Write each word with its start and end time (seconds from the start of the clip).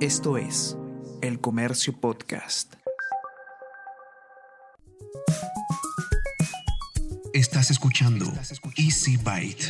Esto 0.00 0.38
es 0.38 0.78
El 1.20 1.42
Comercio 1.42 1.92
Podcast. 1.92 2.72
Estás 7.34 7.70
escuchando 7.70 8.24
Easy 8.78 9.18
Byte. 9.18 9.62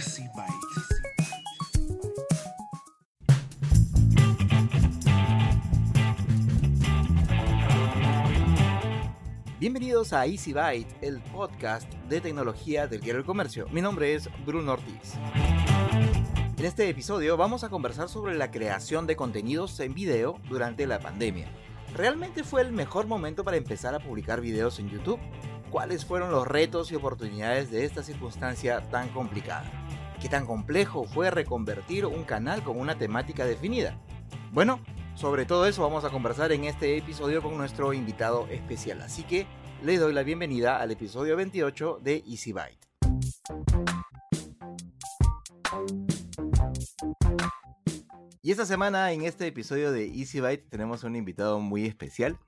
Bienvenidos 9.58 10.12
a 10.12 10.26
Easy 10.26 10.52
Byte, 10.52 10.94
el 11.02 11.20
podcast 11.20 11.92
de 12.08 12.20
tecnología 12.20 12.86
del 12.86 13.00
diario 13.00 13.18
El 13.18 13.26
Comercio. 13.26 13.66
Mi 13.72 13.80
nombre 13.80 14.14
es 14.14 14.28
Bruno 14.46 14.74
Ortiz. 14.74 15.18
En 16.60 16.66
este 16.66 16.86
episodio 16.90 17.38
vamos 17.38 17.64
a 17.64 17.70
conversar 17.70 18.10
sobre 18.10 18.34
la 18.34 18.50
creación 18.50 19.06
de 19.06 19.16
contenidos 19.16 19.80
en 19.80 19.94
video 19.94 20.38
durante 20.50 20.86
la 20.86 21.00
pandemia. 21.00 21.48
¿Realmente 21.96 22.44
fue 22.44 22.60
el 22.60 22.70
mejor 22.70 23.06
momento 23.06 23.44
para 23.44 23.56
empezar 23.56 23.94
a 23.94 23.98
publicar 23.98 24.42
videos 24.42 24.78
en 24.78 24.90
YouTube? 24.90 25.18
¿Cuáles 25.70 26.04
fueron 26.04 26.30
los 26.32 26.46
retos 26.46 26.92
y 26.92 26.96
oportunidades 26.96 27.70
de 27.70 27.86
esta 27.86 28.02
circunstancia 28.02 28.82
tan 28.90 29.08
complicada? 29.08 29.64
¿Qué 30.20 30.28
tan 30.28 30.44
complejo 30.44 31.04
fue 31.04 31.30
reconvertir 31.30 32.04
un 32.04 32.24
canal 32.24 32.62
con 32.62 32.78
una 32.78 32.98
temática 32.98 33.46
definida? 33.46 33.98
Bueno, 34.52 34.80
sobre 35.14 35.46
todo 35.46 35.64
eso 35.64 35.80
vamos 35.80 36.04
a 36.04 36.10
conversar 36.10 36.52
en 36.52 36.64
este 36.64 36.94
episodio 36.98 37.42
con 37.42 37.56
nuestro 37.56 37.94
invitado 37.94 38.46
especial. 38.48 39.00
Así 39.00 39.22
que 39.22 39.46
le 39.82 39.96
doy 39.96 40.12
la 40.12 40.24
bienvenida 40.24 40.76
al 40.76 40.90
episodio 40.90 41.36
28 41.36 42.00
de 42.02 42.22
Easy 42.26 42.52
Byte. 42.52 42.86
Y 48.42 48.52
esta 48.52 48.64
semana 48.64 49.12
en 49.12 49.20
este 49.20 49.46
episodio 49.46 49.92
de 49.92 50.06
Easy 50.06 50.40
Byte 50.40 50.66
tenemos 50.70 51.04
un 51.04 51.14
invitado 51.14 51.60
muy 51.60 51.84
especial. 51.84 52.38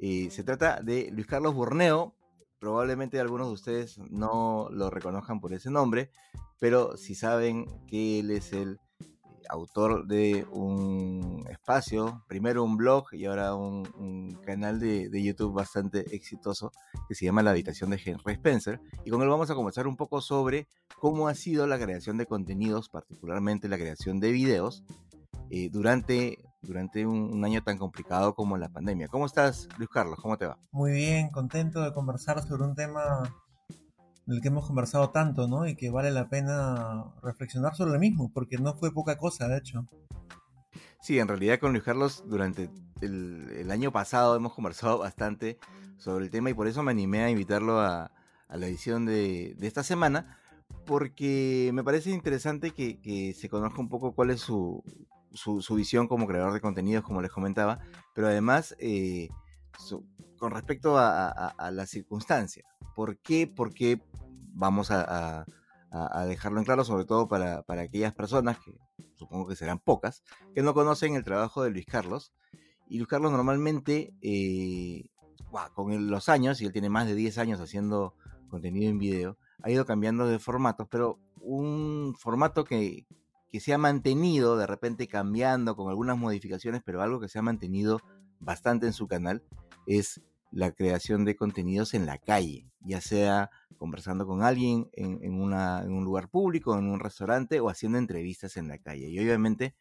y 0.00 0.30
se 0.30 0.44
trata 0.44 0.80
de 0.80 1.10
Luis 1.10 1.26
Carlos 1.26 1.52
Borneo. 1.54 2.14
Probablemente 2.60 3.18
algunos 3.18 3.48
de 3.48 3.52
ustedes 3.52 3.98
no 3.98 4.68
lo 4.70 4.88
reconozcan 4.88 5.40
por 5.40 5.52
ese 5.52 5.68
nombre, 5.68 6.12
pero 6.60 6.96
si 6.96 7.16
saben 7.16 7.66
que 7.88 8.20
él 8.20 8.30
es 8.30 8.52
el 8.52 8.78
autor 9.48 10.06
de 10.06 10.46
un 10.52 11.44
espacio, 11.50 12.22
primero 12.28 12.62
un 12.62 12.76
blog 12.76 13.12
y 13.12 13.24
ahora 13.24 13.56
un, 13.56 14.38
canal 14.46 14.78
de, 14.78 15.10
YouTube 15.22 15.54
bastante 15.54 16.14
exitoso 16.14 16.70
que 17.08 17.16
se 17.16 17.24
llama 17.24 17.42
La 17.42 17.50
Habitación 17.50 17.90
de 17.90 18.00
Henry 18.04 18.34
Spencer. 18.34 18.80
Y 19.04 19.10
con 19.10 19.20
él 19.22 19.28
vamos 19.28 19.50
a 19.50 19.56
conversar 19.56 19.88
un 19.88 19.96
poco 19.96 20.20
sobre 20.20 20.68
cómo 21.00 21.26
ha 21.26 21.34
sido 21.34 21.66
la 21.66 21.80
creación 21.80 22.16
de 22.16 22.26
contenidos, 22.26 22.88
particularmente 22.88 23.68
la 23.68 23.76
creación 23.76 24.20
de 24.20 24.30
videos, 24.30 24.84
eh, 25.54 25.68
durante, 25.70 26.38
durante 26.62 27.04
un, 27.04 27.44
año 27.44 27.62
tan 27.62 27.76
complicado 27.76 28.34
como 28.34 28.56
la 28.56 28.70
pandemia. 28.70 29.08
¿Cómo 29.08 29.26
estás, 29.26 29.68
Luis 29.76 29.90
Carlos? 29.90 30.18
¿Cómo 30.18 30.38
te 30.38 30.46
va? 30.46 30.56
Muy 30.70 30.92
bien, 30.92 31.28
contento 31.28 31.82
de 31.82 31.92
conversar 31.92 32.42
sobre 32.42 32.62
un 32.62 32.74
tema 32.74 33.22
del 34.24 34.40
que 34.40 34.48
hemos 34.48 34.66
conversado 34.66 35.10
tanto, 35.10 35.48
¿no? 35.48 35.68
Y 35.68 35.76
que 35.76 35.90
vale 35.90 36.10
la 36.10 36.30
pena 36.30 37.04
reflexionar 37.22 37.74
sobre 37.74 37.92
el 37.92 37.98
mismo, 37.98 38.30
porque 38.32 38.56
no 38.56 38.72
fue 38.78 38.94
poca 38.94 39.18
cosa, 39.18 39.46
de 39.46 39.58
hecho. 39.58 39.84
Sí, 41.02 41.18
en 41.18 41.28
realidad 41.28 41.58
con 41.60 41.72
Luis 41.72 41.84
Carlos 41.84 42.24
durante 42.26 42.70
el, 43.02 43.70
año 43.70 43.92
pasado 43.92 44.34
hemos 44.34 44.54
conversado 44.54 45.00
bastante 45.00 45.58
sobre 45.98 46.24
el 46.24 46.30
tema 46.30 46.48
y 46.48 46.54
por 46.54 46.66
eso 46.66 46.82
me 46.82 46.92
animé 46.92 47.24
a 47.24 47.30
invitarlo 47.30 47.78
a, 47.78 48.10
la 48.48 48.66
edición 48.66 49.04
de, 49.04 49.54
esta 49.60 49.82
semana, 49.82 50.38
porque 50.86 51.72
me 51.74 51.84
parece 51.84 52.08
interesante 52.08 52.70
que, 52.70 53.34
se 53.38 53.50
conozca 53.50 53.82
un 53.82 53.90
poco 53.90 54.14
cuál 54.14 54.30
es 54.30 54.40
su, 54.40 54.82
su, 55.34 55.74
visión 55.74 56.08
como 56.08 56.26
creador 56.26 56.52
de 56.52 56.60
contenidos, 56.60 57.04
como 57.04 57.22
les 57.22 57.30
comentaba, 57.30 57.78
pero 58.14 58.28
además 58.28 58.74
eh, 58.78 59.28
con 60.38 60.50
respecto 60.50 60.98
a, 60.98 61.54
la 61.70 61.86
circunstancia. 61.86 62.64
¿Por 62.94 63.18
qué? 63.18 63.46
Porque 63.46 64.00
vamos 64.54 64.90
a, 64.90 65.44
dejarlo 66.26 66.58
en 66.58 66.64
claro, 66.64 66.84
sobre 66.84 67.04
todo 67.04 67.28
para, 67.28 67.64
aquellas 67.68 68.14
personas, 68.14 68.58
que 68.58 68.72
supongo 69.14 69.46
que 69.46 69.56
serán 69.56 69.78
pocas, 69.78 70.22
que 70.54 70.62
no 70.62 70.74
conocen 70.74 71.14
el 71.14 71.24
trabajo 71.24 71.62
de 71.62 71.70
Luis 71.70 71.86
Carlos. 71.86 72.32
Y 72.88 72.98
Luis 72.98 73.08
Carlos 73.08 73.32
normalmente, 73.32 74.12
eh, 74.20 75.08
con 75.74 76.10
los 76.10 76.28
años, 76.28 76.60
y 76.60 76.66
él 76.66 76.72
tiene 76.72 76.90
más 76.90 77.06
de 77.06 77.14
10 77.14 77.38
años 77.38 77.60
haciendo 77.60 78.14
contenido 78.48 78.90
en 78.90 78.98
video, 78.98 79.38
ha 79.62 79.70
ido 79.70 79.86
cambiando 79.86 80.26
de 80.26 80.38
formatos, 80.38 80.88
pero 80.90 81.18
un 81.40 82.14
formato 82.18 82.64
que, 82.64 83.06
que 83.52 83.60
se 83.60 83.74
ha 83.74 83.78
mantenido, 83.78 84.56
de 84.56 84.66
repente 84.66 85.06
cambiando 85.06 85.76
con 85.76 85.90
algunas 85.90 86.16
modificaciones, 86.16 86.80
pero 86.82 87.02
algo 87.02 87.20
que 87.20 87.28
se 87.28 87.38
ha 87.38 87.42
mantenido 87.42 88.00
bastante 88.40 88.86
en 88.86 88.94
su 88.94 89.06
canal, 89.06 89.42
es 89.86 90.22
la 90.50 90.72
creación 90.72 91.26
de 91.26 91.36
contenidos 91.36 91.92
en 91.92 92.06
la 92.06 92.16
calle, 92.16 92.66
ya 92.80 93.02
sea 93.02 93.50
conversando 93.76 94.26
con 94.26 94.42
alguien 94.42 94.88
en, 94.92 95.34
un 95.34 96.04
lugar 96.04 96.30
público, 96.30 96.78
en 96.78 96.88
un 96.88 96.98
restaurante 96.98 97.60
o 97.60 97.68
haciendo 97.68 97.98
entrevistas 97.98 98.56
en 98.56 98.68
la 98.68 98.78
calle. 98.78 99.08
Y 99.08 99.18
obviamente 99.18 99.74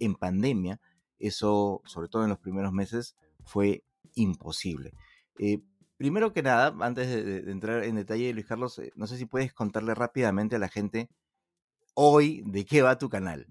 en 0.00 0.14
pandemia, 0.14 0.80
eso, 1.18 1.82
sobre 1.84 2.08
todo 2.08 2.22
en 2.22 2.30
los 2.30 2.38
primeros 2.38 2.72
meses, 2.72 3.14
fue 3.44 3.84
imposible. 4.14 4.94
Eh, 5.38 5.60
primero 5.98 6.32
que 6.32 6.42
nada, 6.42 6.74
antes 6.80 7.08
de, 7.08 7.50
entrar 7.50 7.84
en 7.84 7.96
detalle, 7.96 8.32
Luis 8.32 8.46
Carlos, 8.46 8.78
eh, 8.78 8.90
no 8.96 9.06
sé 9.06 9.18
si 9.18 9.26
puedes 9.26 9.52
contarle 9.52 9.94
rápidamente 9.94 10.56
a 10.56 10.60
la 10.60 10.68
gente 10.68 11.10
hoy 12.00 12.44
de 12.46 12.64
qué 12.64 12.80
va 12.80 12.96
tu 12.96 13.08
canal. 13.08 13.48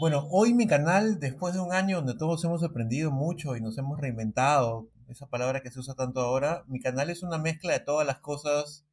Bueno, 0.00 0.26
hoy 0.32 0.54
mi 0.54 0.66
canal, 0.66 1.20
después 1.20 1.54
de 1.54 1.60
un 1.60 1.72
año 1.72 1.98
donde 1.98 2.16
todos 2.16 2.42
hemos 2.42 2.64
aprendido 2.64 3.12
mucho 3.12 3.54
y 3.54 3.60
nos 3.60 3.78
hemos 3.78 4.00
reinventado, 4.00 4.88
esa 5.08 5.28
palabra 5.28 5.62
que 5.62 5.70
se 5.70 5.78
usa 5.78 5.94
tanto 5.94 6.20
ahora, 6.20 6.64
mi 6.66 6.80
canal 6.80 7.10
es 7.10 7.22
una 7.22 7.38
mezcla 7.38 7.74
de 7.74 7.78
todas 7.78 8.04
las 8.04 8.18
cosas 8.18 8.84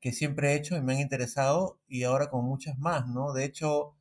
que 0.00 0.12
siempre 0.12 0.52
he 0.52 0.54
hecho 0.54 0.74
y 0.74 0.80
me 0.80 0.94
han 0.94 1.00
interesado 1.00 1.80
y 1.86 2.04
ahora 2.04 2.30
con 2.30 2.46
muchas 2.46 2.78
más, 2.78 3.06
¿no? 3.08 3.34
De 3.34 3.44
hecho, 3.44 3.94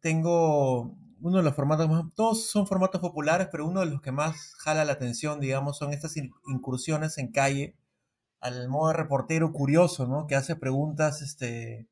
tengo 0.00 0.94
uno 1.22 1.38
de 1.38 1.42
los 1.44 1.54
formatos 1.54 1.88
más, 1.88 2.04
todos 2.14 2.50
son 2.50 2.66
formatos 2.66 3.00
populares, 3.00 3.48
pero 3.50 3.66
uno 3.66 3.80
de 3.80 3.86
los 3.86 4.02
que 4.02 4.12
más 4.12 4.52
jala 4.58 4.84
la 4.84 4.92
atención, 4.92 5.40
digamos, 5.40 5.78
son 5.78 5.94
estas 5.94 6.14
incursiones 6.46 7.16
en 7.16 7.32
calle, 7.32 7.74
al 8.40 8.68
modo 8.68 8.88
de 8.88 8.98
reportero 8.98 9.50
curioso, 9.50 10.06
¿no? 10.06 10.26
Que 10.26 10.34
hace 10.34 10.56
preguntas, 10.56 11.22
este, 11.22 11.88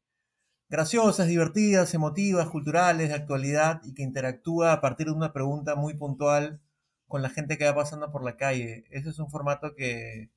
graciosas, 0.73 1.29
divertidas, 1.29 1.93
emotivas, 1.93 2.49
culturales, 2.49 3.11
de 3.11 3.15
actualidad 3.15 3.83
y 3.85 3.93
que 3.93 4.03
interactúa 4.03 4.73
a 4.73 4.81
partir 4.81 5.09
de 5.09 5.13
una 5.13 5.35
pregunta 5.35 5.75
muy 5.77 5.93
puntual 5.93 6.63
con 7.07 7.21
la 7.21 7.29
gente 7.29 7.59
que 7.59 7.67
va 7.67 7.75
pasando 7.75 8.11
por 8.11 8.25
la 8.25 8.39
calle. 8.39 8.85
Ese 8.91 9.11
es 9.11 9.19
un 9.19 9.31
formato 9.31 9.75
que 9.75 10.31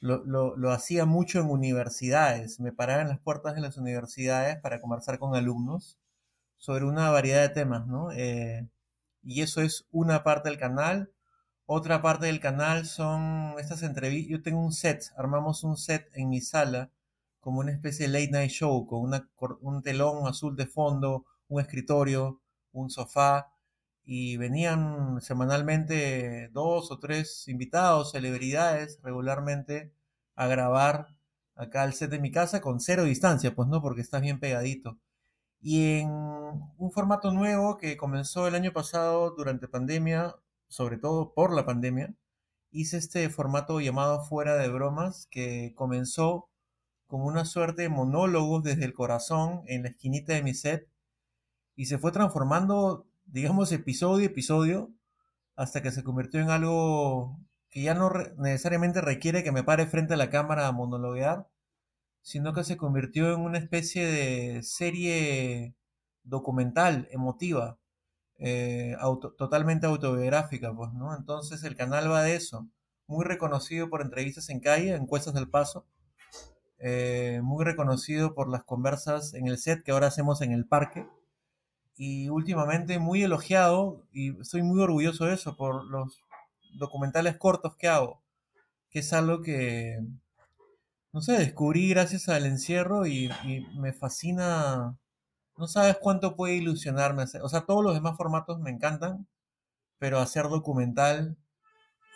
lo, 0.00 0.72
hacía 0.72 1.06
mucho 1.06 1.38
en 1.40 1.50
universidades. 1.50 2.58
Me 2.58 2.72
paraba 2.72 3.02
en 3.02 3.08
las 3.08 3.20
puertas 3.20 3.54
de 3.54 3.60
las 3.60 3.76
universidades 3.76 4.58
para 4.58 4.80
conversar 4.80 5.20
con 5.20 5.36
alumnos 5.36 6.00
sobre 6.58 6.84
una 6.84 7.10
variedad 7.10 7.42
de 7.42 7.50
temas, 7.50 7.86
¿no? 7.86 8.10
Eh, 8.10 8.68
y 9.22 9.42
eso 9.42 9.62
es 9.62 9.86
una 9.92 10.24
parte 10.24 10.48
del 10.48 10.58
canal. 10.58 11.12
Otra 11.66 12.02
parte 12.02 12.26
del 12.26 12.40
canal 12.40 12.86
son 12.86 13.54
estas 13.60 13.84
entrevistas. 13.84 14.30
Yo 14.30 14.42
tengo 14.42 14.64
un 14.64 14.72
set, 14.72 15.04
armamos 15.16 15.62
un 15.62 15.76
set 15.76 16.10
en 16.14 16.28
mi 16.28 16.40
sala, 16.40 16.90
como 17.40 17.60
una 17.60 17.72
especie 17.72 18.06
de 18.06 18.12
late 18.12 18.30
night 18.32 18.50
show, 18.50 18.86
con 18.86 19.10
un 19.60 19.82
telón 19.82 20.26
azul 20.26 20.56
de 20.56 20.66
fondo, 20.66 21.24
un 21.48 21.60
escritorio, 21.60 22.40
un 22.72 22.90
sofá, 22.90 23.52
y 24.04 24.36
venían 24.36 25.20
semanalmente 25.20 26.48
dos 26.52 26.90
o 26.90 26.98
tres 26.98 27.46
invitados, 27.48 28.12
celebridades, 28.12 29.00
regularmente 29.02 29.92
a 30.34 30.46
grabar 30.46 31.08
acá 31.54 31.82
al 31.82 31.94
set 31.94 32.10
de 32.10 32.18
mi 32.18 32.30
casa 32.30 32.60
con 32.60 32.80
cero 32.80 33.04
distancia, 33.04 33.54
pues 33.54 33.68
no, 33.68 33.82
porque 33.82 34.00
estás 34.00 34.22
bien 34.22 34.40
pegadito. 34.40 34.98
Y 35.60 36.00
en 36.00 36.10
un 36.10 36.90
formato 36.92 37.32
nuevo 37.32 37.76
que 37.76 37.96
comenzó 37.96 38.48
el 38.48 38.54
año 38.54 38.72
pasado 38.72 39.30
durante 39.36 39.68
pandemia, 39.68 40.34
sobre 40.68 40.98
todo 40.98 41.32
por 41.34 41.52
la 41.54 41.66
pandemia, 41.66 42.14
hice 42.70 42.96
este 42.96 43.28
formato 43.30 43.80
llamado 43.80 44.24
Fuera 44.24 44.56
de 44.56 44.68
Bromas, 44.68 45.28
que 45.30 45.74
comenzó 45.76 46.49
como 47.10 47.26
una 47.26 47.44
suerte 47.44 47.82
de 47.82 47.88
monólogos 47.90 48.62
desde 48.62 48.86
el 48.86 48.94
corazón 48.94 49.62
en 49.66 49.82
la 49.82 49.90
esquinita 49.90 50.32
de 50.32 50.42
mi 50.42 50.54
set 50.54 50.88
y 51.76 51.86
se 51.86 51.98
fue 51.98 52.12
transformando 52.12 53.06
digamos, 53.32 53.72
episodio 53.72 54.24
a 54.24 54.30
episodio, 54.30 54.92
hasta 55.56 55.82
que 55.82 55.92
se 55.92 56.02
convirtió 56.02 56.40
en 56.40 56.50
algo 56.50 57.38
que 57.70 57.82
ya 57.82 57.94
no 57.94 58.10
necesariamente 58.38 59.00
requiere 59.00 59.44
que 59.44 59.52
me 59.52 59.62
pare 59.62 59.86
frente 59.86 60.14
a 60.14 60.16
la 60.16 60.30
cámara 60.30 60.66
a 60.66 60.72
monologuear, 60.72 61.48
sino 62.22 62.52
que 62.52 62.64
se 62.64 62.76
convirtió 62.76 63.32
en 63.32 63.40
una 63.40 63.58
especie 63.58 64.06
de 64.06 64.62
serie 64.62 65.76
documental, 66.24 67.08
emotiva, 67.12 67.78
eh, 68.38 68.96
totalmente 69.38 69.86
autobiográfica, 69.86 70.74
pues, 70.74 70.92
¿no? 70.92 71.16
Entonces 71.16 71.62
el 71.64 71.76
canal 71.76 72.10
va 72.10 72.22
de 72.22 72.36
eso, 72.36 72.68
muy 73.06 73.24
reconocido 73.24 73.90
por 73.90 74.02
entrevistas 74.02 74.48
en 74.50 74.60
calle, 74.60 74.94
encuestas 74.94 75.34
del 75.34 75.48
paso, 75.48 75.86
eh, 76.80 77.40
muy 77.42 77.64
reconocido 77.64 78.34
por 78.34 78.48
las 78.48 78.64
conversas 78.64 79.34
en 79.34 79.46
el 79.46 79.58
set 79.58 79.82
que 79.82 79.92
ahora 79.92 80.08
hacemos 80.08 80.40
en 80.40 80.52
el 80.52 80.66
parque, 80.66 81.06
y 82.02 82.30
últimamente 82.30 82.98
muy 82.98 83.22
elogiado 83.22 84.06
y 84.10 84.40
estoy 84.40 84.62
muy 84.62 84.80
orgulloso 84.80 85.26
de 85.26 85.34
eso 85.34 85.54
por 85.54 85.84
los 85.84 86.22
documentales 86.78 87.36
cortos 87.36 87.76
que 87.76 87.88
hago, 87.88 88.22
que 88.88 89.00
es 89.00 89.12
algo 89.12 89.42
que, 89.42 89.98
no 91.12 91.20
sé, 91.20 91.32
descubrí 91.32 91.90
gracias 91.90 92.30
al 92.30 92.46
encierro 92.46 93.06
y, 93.06 93.30
me 93.76 93.92
fascina, 93.92 94.96
no 95.58 95.68
sabes 95.68 95.98
cuánto 96.00 96.36
puede 96.36 96.54
ilusionarme 96.54 97.22
hacer, 97.22 97.42
o 97.42 97.50
sea, 97.50 97.66
todos 97.66 97.84
los 97.84 97.92
demás 97.92 98.16
formatos 98.16 98.60
me 98.60 98.70
encantan, 98.70 99.26
pero 99.98 100.20
hacer 100.20 100.44
documental 100.48 101.36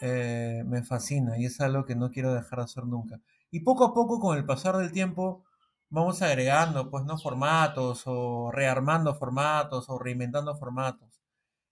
eh, 0.00 0.62
me 0.66 0.82
fascina 0.82 1.38
y 1.38 1.44
es 1.44 1.60
algo 1.60 1.84
que 1.84 1.94
no 1.94 2.10
quiero 2.10 2.32
dejar 2.32 2.60
de 2.60 2.64
hacer 2.64 2.86
nunca. 2.86 3.20
Y 3.54 3.60
poco 3.60 3.84
a 3.84 3.94
poco, 3.94 4.18
con 4.18 4.36
el 4.36 4.44
pasar 4.44 4.76
del 4.78 4.90
tiempo, 4.90 5.44
vamos 5.88 6.22
agregando, 6.22 6.90
pues, 6.90 7.04
¿no? 7.04 7.16
Formatos 7.16 8.02
o 8.06 8.50
rearmando 8.50 9.14
formatos 9.14 9.88
o 9.88 9.96
reinventando 9.96 10.56
formatos. 10.56 11.22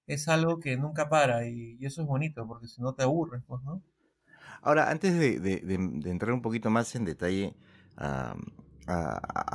Es 0.06 0.28
algo 0.28 0.60
que 0.60 0.76
nunca 0.76 1.08
para 1.08 1.44
y, 1.44 1.84
eso 1.84 2.02
es 2.02 2.06
bonito 2.06 2.46
porque 2.46 2.68
si 2.68 2.80
no 2.80 2.94
te 2.94 3.02
aburres, 3.02 3.42
pues, 3.48 3.64
¿no? 3.64 3.82
Ahora, 4.60 4.92
antes 4.92 5.18
de, 5.18 5.58
entrar 6.04 6.32
un 6.32 6.40
poquito 6.40 6.70
más 6.70 6.94
en 6.94 7.04
detalle 7.04 7.56
a, 7.96 8.36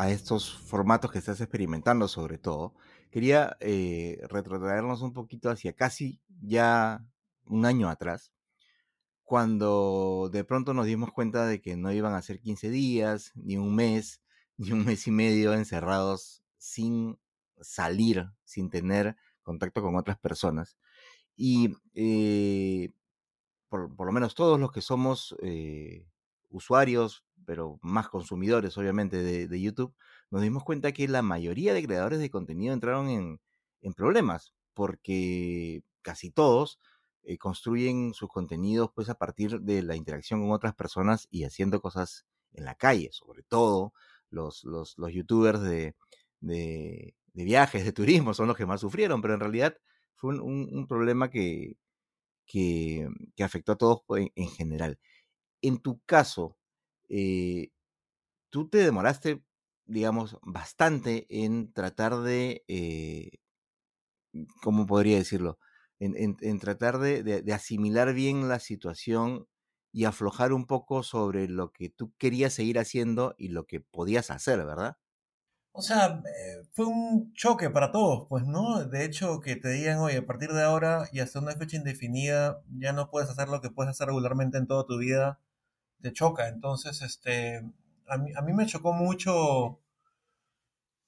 estos 0.10 0.52
formatos 0.52 1.14
que 1.14 1.20
estás 1.20 1.40
experimentando 1.40 2.10
sobre 2.10 2.38
todo, 2.38 2.74
quería 3.10 3.56
eh, 3.62 4.20
retrotraernos 4.30 5.02
un 5.02 5.14
poquito 5.14 5.50
hacia 5.50 5.72
casi 5.72 6.20
ya 6.42 7.06
un 7.46 7.66
año 7.66 7.88
atrás, 7.88 8.34
cuando 9.28 10.30
de 10.32 10.46
pronto 10.46 10.74
nos 10.74 10.86
dimos 10.86 11.12
cuenta 11.12 11.46
de 11.46 11.60
que 11.60 11.76
no 11.76 11.92
iban 11.92 12.14
a 12.14 12.22
ser 12.22 12.40
15 12.40 12.70
días, 12.70 13.34
ni 13.36 13.58
un 13.58 13.76
mes, 13.76 14.22
ni 14.58 14.72
un 14.72 14.86
mes 14.86 15.06
y 15.06 15.12
medio 15.12 15.54
encerrados 15.54 16.44
sin 16.58 17.20
salir, 17.60 18.32
sin 18.46 18.70
tener 18.70 19.18
contacto 19.44 19.82
con 19.82 19.98
otras 19.98 20.18
personas. 20.18 20.78
Y 21.36 21.76
eh, 21.94 22.94
por, 23.68 23.92
lo 24.00 24.12
menos 24.14 24.34
todos 24.34 24.62
los 24.62 24.72
que 24.72 24.82
somos 24.82 25.36
eh, 25.42 26.08
usuarios, 26.48 27.26
pero 27.46 27.80
más 27.82 28.08
consumidores 28.08 28.78
obviamente 28.78 29.22
de, 29.22 29.62
YouTube, 29.62 29.94
nos 30.32 30.42
dimos 30.42 30.64
cuenta 30.64 30.94
que 30.94 31.06
la 31.10 31.22
mayoría 31.22 31.74
de 31.74 31.84
creadores 31.84 32.20
de 32.20 32.30
contenido 32.30 32.74
entraron 32.74 33.10
en, 33.10 33.42
en 33.82 33.94
problemas, 33.94 34.54
porque 34.74 35.84
casi 36.02 36.32
todos 36.32 36.80
eh, 37.30 37.38
construyen 37.38 38.14
sus 38.14 38.30
contenidos 38.30 38.90
pues 38.96 39.10
a 39.10 39.16
partir 39.16 39.60
de 39.60 39.84
la 39.84 39.98
interacción 39.98 40.40
con 40.42 40.52
otras 40.52 40.74
personas 40.76 41.28
y 41.30 41.44
haciendo 41.44 41.82
cosas 41.82 42.26
en 42.54 42.64
la 42.64 42.76
calle, 42.76 43.10
sobre 43.12 43.44
todo 43.44 43.92
los, 44.30 44.64
los, 44.64 44.96
youtubers 45.12 45.62
de, 45.62 45.94
de, 46.40 47.14
viajes, 47.34 47.84
de 47.84 47.92
turismo, 47.92 48.34
son 48.34 48.48
los 48.48 48.56
que 48.56 48.66
más 48.66 48.80
sufrieron, 48.80 49.22
pero 49.22 49.34
en 49.34 49.42
realidad 49.42 49.76
fue 50.16 50.40
un, 50.40 50.88
problema 50.88 51.30
que, 51.30 51.76
que, 52.46 53.10
afectó 53.44 53.74
a 53.74 53.78
todos 53.78 54.04
pues, 54.08 54.30
en, 54.34 54.48
general. 54.48 54.98
En 55.62 55.80
tu 55.80 56.00
caso, 56.06 56.58
eh, 57.10 57.72
tú 58.50 58.70
te 58.70 58.78
demoraste, 58.78 59.44
digamos, 59.86 60.38
bastante 60.44 61.28
en 61.30 61.74
tratar 61.74 62.22
de, 62.22 62.64
eh, 62.70 63.32
¿cómo 64.62 64.88
podría 64.88 65.18
decirlo? 65.18 65.60
En, 66.00 66.60
tratar 66.60 67.00
de, 67.00 67.44
asimilar 67.54 68.14
bien 68.14 68.48
la 68.48 68.60
situación 68.60 69.48
y 69.92 70.06
aflojar 70.06 70.54
un 70.54 70.66
poco 70.66 71.04
sobre 71.04 71.48
lo 71.48 71.72
que 71.72 71.90
tú 71.90 72.14
querías 72.18 72.54
seguir 72.54 72.80
haciendo 72.80 73.36
y 73.38 73.50
lo 73.50 73.66
que 73.66 73.80
podías 73.80 74.30
hacer, 74.30 74.64
¿verdad? 74.66 74.98
O 75.72 75.82
sea, 75.82 76.24
eh, 76.26 76.68
fue 76.72 76.86
un 76.88 77.34
choque 77.34 77.70
para 77.70 77.92
todos, 77.92 78.28
pues, 78.30 78.46
¿no? 78.46 78.84
De 78.86 79.06
hecho, 79.06 79.40
que 79.40 79.56
te 79.56 79.70
digan, 79.70 80.00
oye, 80.00 80.18
a 80.18 80.26
partir 80.26 80.52
de 80.52 80.64
ahora 80.64 81.08
y 81.12 81.20
hasta 81.20 81.40
una 81.40 81.52
fecha 81.54 81.78
indefinida, 81.78 82.62
ya 82.80 82.94
no 82.94 83.12
puedes 83.12 83.30
hacer 83.30 83.48
lo 83.48 83.62
que 83.62 83.70
puedes 83.70 83.92
hacer 83.92 84.08
regularmente 84.08 84.58
en 84.58 84.68
toda 84.68 84.86
tu 84.86 84.98
vida, 84.98 85.40
te 86.02 86.14
choca. 86.14 86.48
Entonces, 86.50 87.02
este, 87.02 87.64
a 88.08 88.18
mí, 88.18 88.32
a 88.36 88.42
mí 88.42 88.54
me 88.54 88.66
chocó 88.66 88.94
mucho 88.94 89.80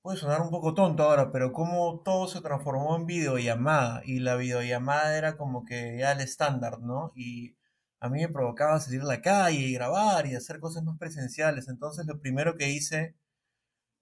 Puede 0.01 0.18
sonar 0.18 0.42
un 0.42 0.50
poco 0.50 0.74
tonto 0.74 1.04
ahora, 1.04 1.31
pero 1.31 1.51
como 1.54 2.01
todo 2.04 2.28
se 2.28 2.42
transformó 2.42 2.96
en 2.96 3.06
videollamada 3.06 4.01
y 4.06 4.19
la 4.19 4.36
videollamada 4.36 5.18
era 5.18 5.38
como 5.38 5.66
que 5.66 5.98
ya 6.00 6.12
el 6.13 6.22
estándar, 6.22 6.80
¿no? 6.80 7.12
Y 7.16 7.56
a 8.00 8.10
mí 8.10 8.19
me 8.22 8.30
provocaba 8.30 8.80
salir 8.80 9.01
a 9.01 9.06
la 9.06 9.22
calle 9.22 9.60
y 9.60 9.74
grabar 9.74 10.25
y 10.25 10.36
hacer 10.36 10.60
cosas 10.62 10.84
más 10.84 10.98
presenciales. 10.98 11.68
Entonces 11.68 12.06
lo 12.07 12.19
primero 12.22 12.56
que 12.57 12.69
hice 12.69 13.16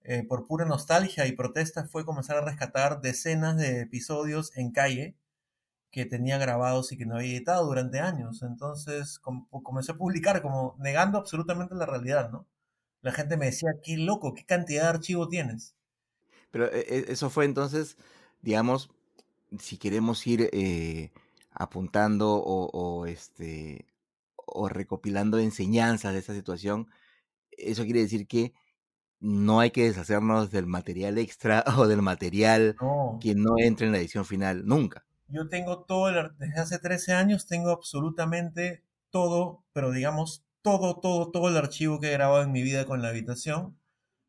eh, 0.04 0.24
por 0.28 0.48
pura 0.48 0.66
nostalgia 0.66 1.28
y 1.28 1.34
protesta 1.34 1.86
fue 1.88 2.06
comenzar 2.06 2.38
a 2.38 2.42
rescatar 2.46 3.02
decenas 3.02 3.58
de 3.58 3.82
episodios 3.82 4.56
en 4.58 4.72
calle 4.72 5.18
que 5.92 6.06
tenía 6.06 6.38
grabados 6.40 6.92
y 6.92 6.98
que 6.98 7.06
no 7.08 7.18
había 7.18 7.32
editado 7.38 7.66
durante 7.68 8.00
años. 8.02 8.44
Entonces 8.44 9.20
comencé 9.64 9.94
a 9.94 9.96
publicar 9.98 10.42
como 10.44 10.76
negando 10.80 11.20
absolutamente 11.20 11.76
la 11.76 11.88
realidad, 11.88 12.32
¿no? 12.32 12.48
La 13.04 13.14
gente 13.14 13.38
me 13.38 13.48
decía, 13.48 13.72
qué 13.84 13.98
loco, 13.98 14.34
qué 14.36 14.46
cantidad 14.46 14.84
de 14.84 14.90
archivo 14.90 15.30
tienes. 15.30 15.76
Pero 16.52 16.66
eh, 16.66 16.86
eh, 16.88 17.06
eso 17.10 17.30
fue 17.30 17.46
entonces, 17.46 17.98
digamos, 18.42 18.90
si 19.60 19.78
queremos 19.78 20.26
ir 20.28 20.50
eh, 20.54 21.12
apuntando 21.52 22.36
o, 22.36 23.06
este 23.06 23.86
o 24.36 24.70
recopilando 24.70 25.40
enseñanzas 25.40 26.14
de 26.14 26.20
esta 26.20 26.34
situación, 26.34 26.88
eso 27.52 27.84
quiere 27.84 28.02
decir 28.02 28.28
que 28.28 28.54
no 29.20 29.60
hay 29.60 29.72
que 29.72 29.84
deshacernos 29.84 30.52
del 30.52 30.68
material 30.68 31.18
extra 31.18 31.64
o 31.78 31.88
del 31.88 32.02
material 32.02 32.78
que 33.20 33.36
no 33.36 33.58
entre 33.58 33.88
en 33.88 33.92
la 33.92 34.00
edición 34.00 34.26
final 34.26 34.66
nunca. 34.66 35.06
Yo 35.28 35.50
tengo 35.50 35.84
todo, 35.84 36.08
desde 36.38 36.60
hace 36.60 36.80
13 36.80 37.14
años 37.14 37.48
tengo 37.48 37.72
absolutamente 37.72 38.84
todo, 39.10 39.64
pero 39.74 39.92
digamos 39.92 40.46
todo, 40.62 41.00
todo, 41.00 41.32
todo 41.32 41.50
el 41.50 41.58
archivo 41.58 42.00
que 42.00 42.08
he 42.08 42.14
grabado 42.14 42.44
en 42.44 42.52
mi 42.52 42.62
vida 42.62 42.86
con 42.86 43.02
la 43.02 43.10
habitación 43.10 43.78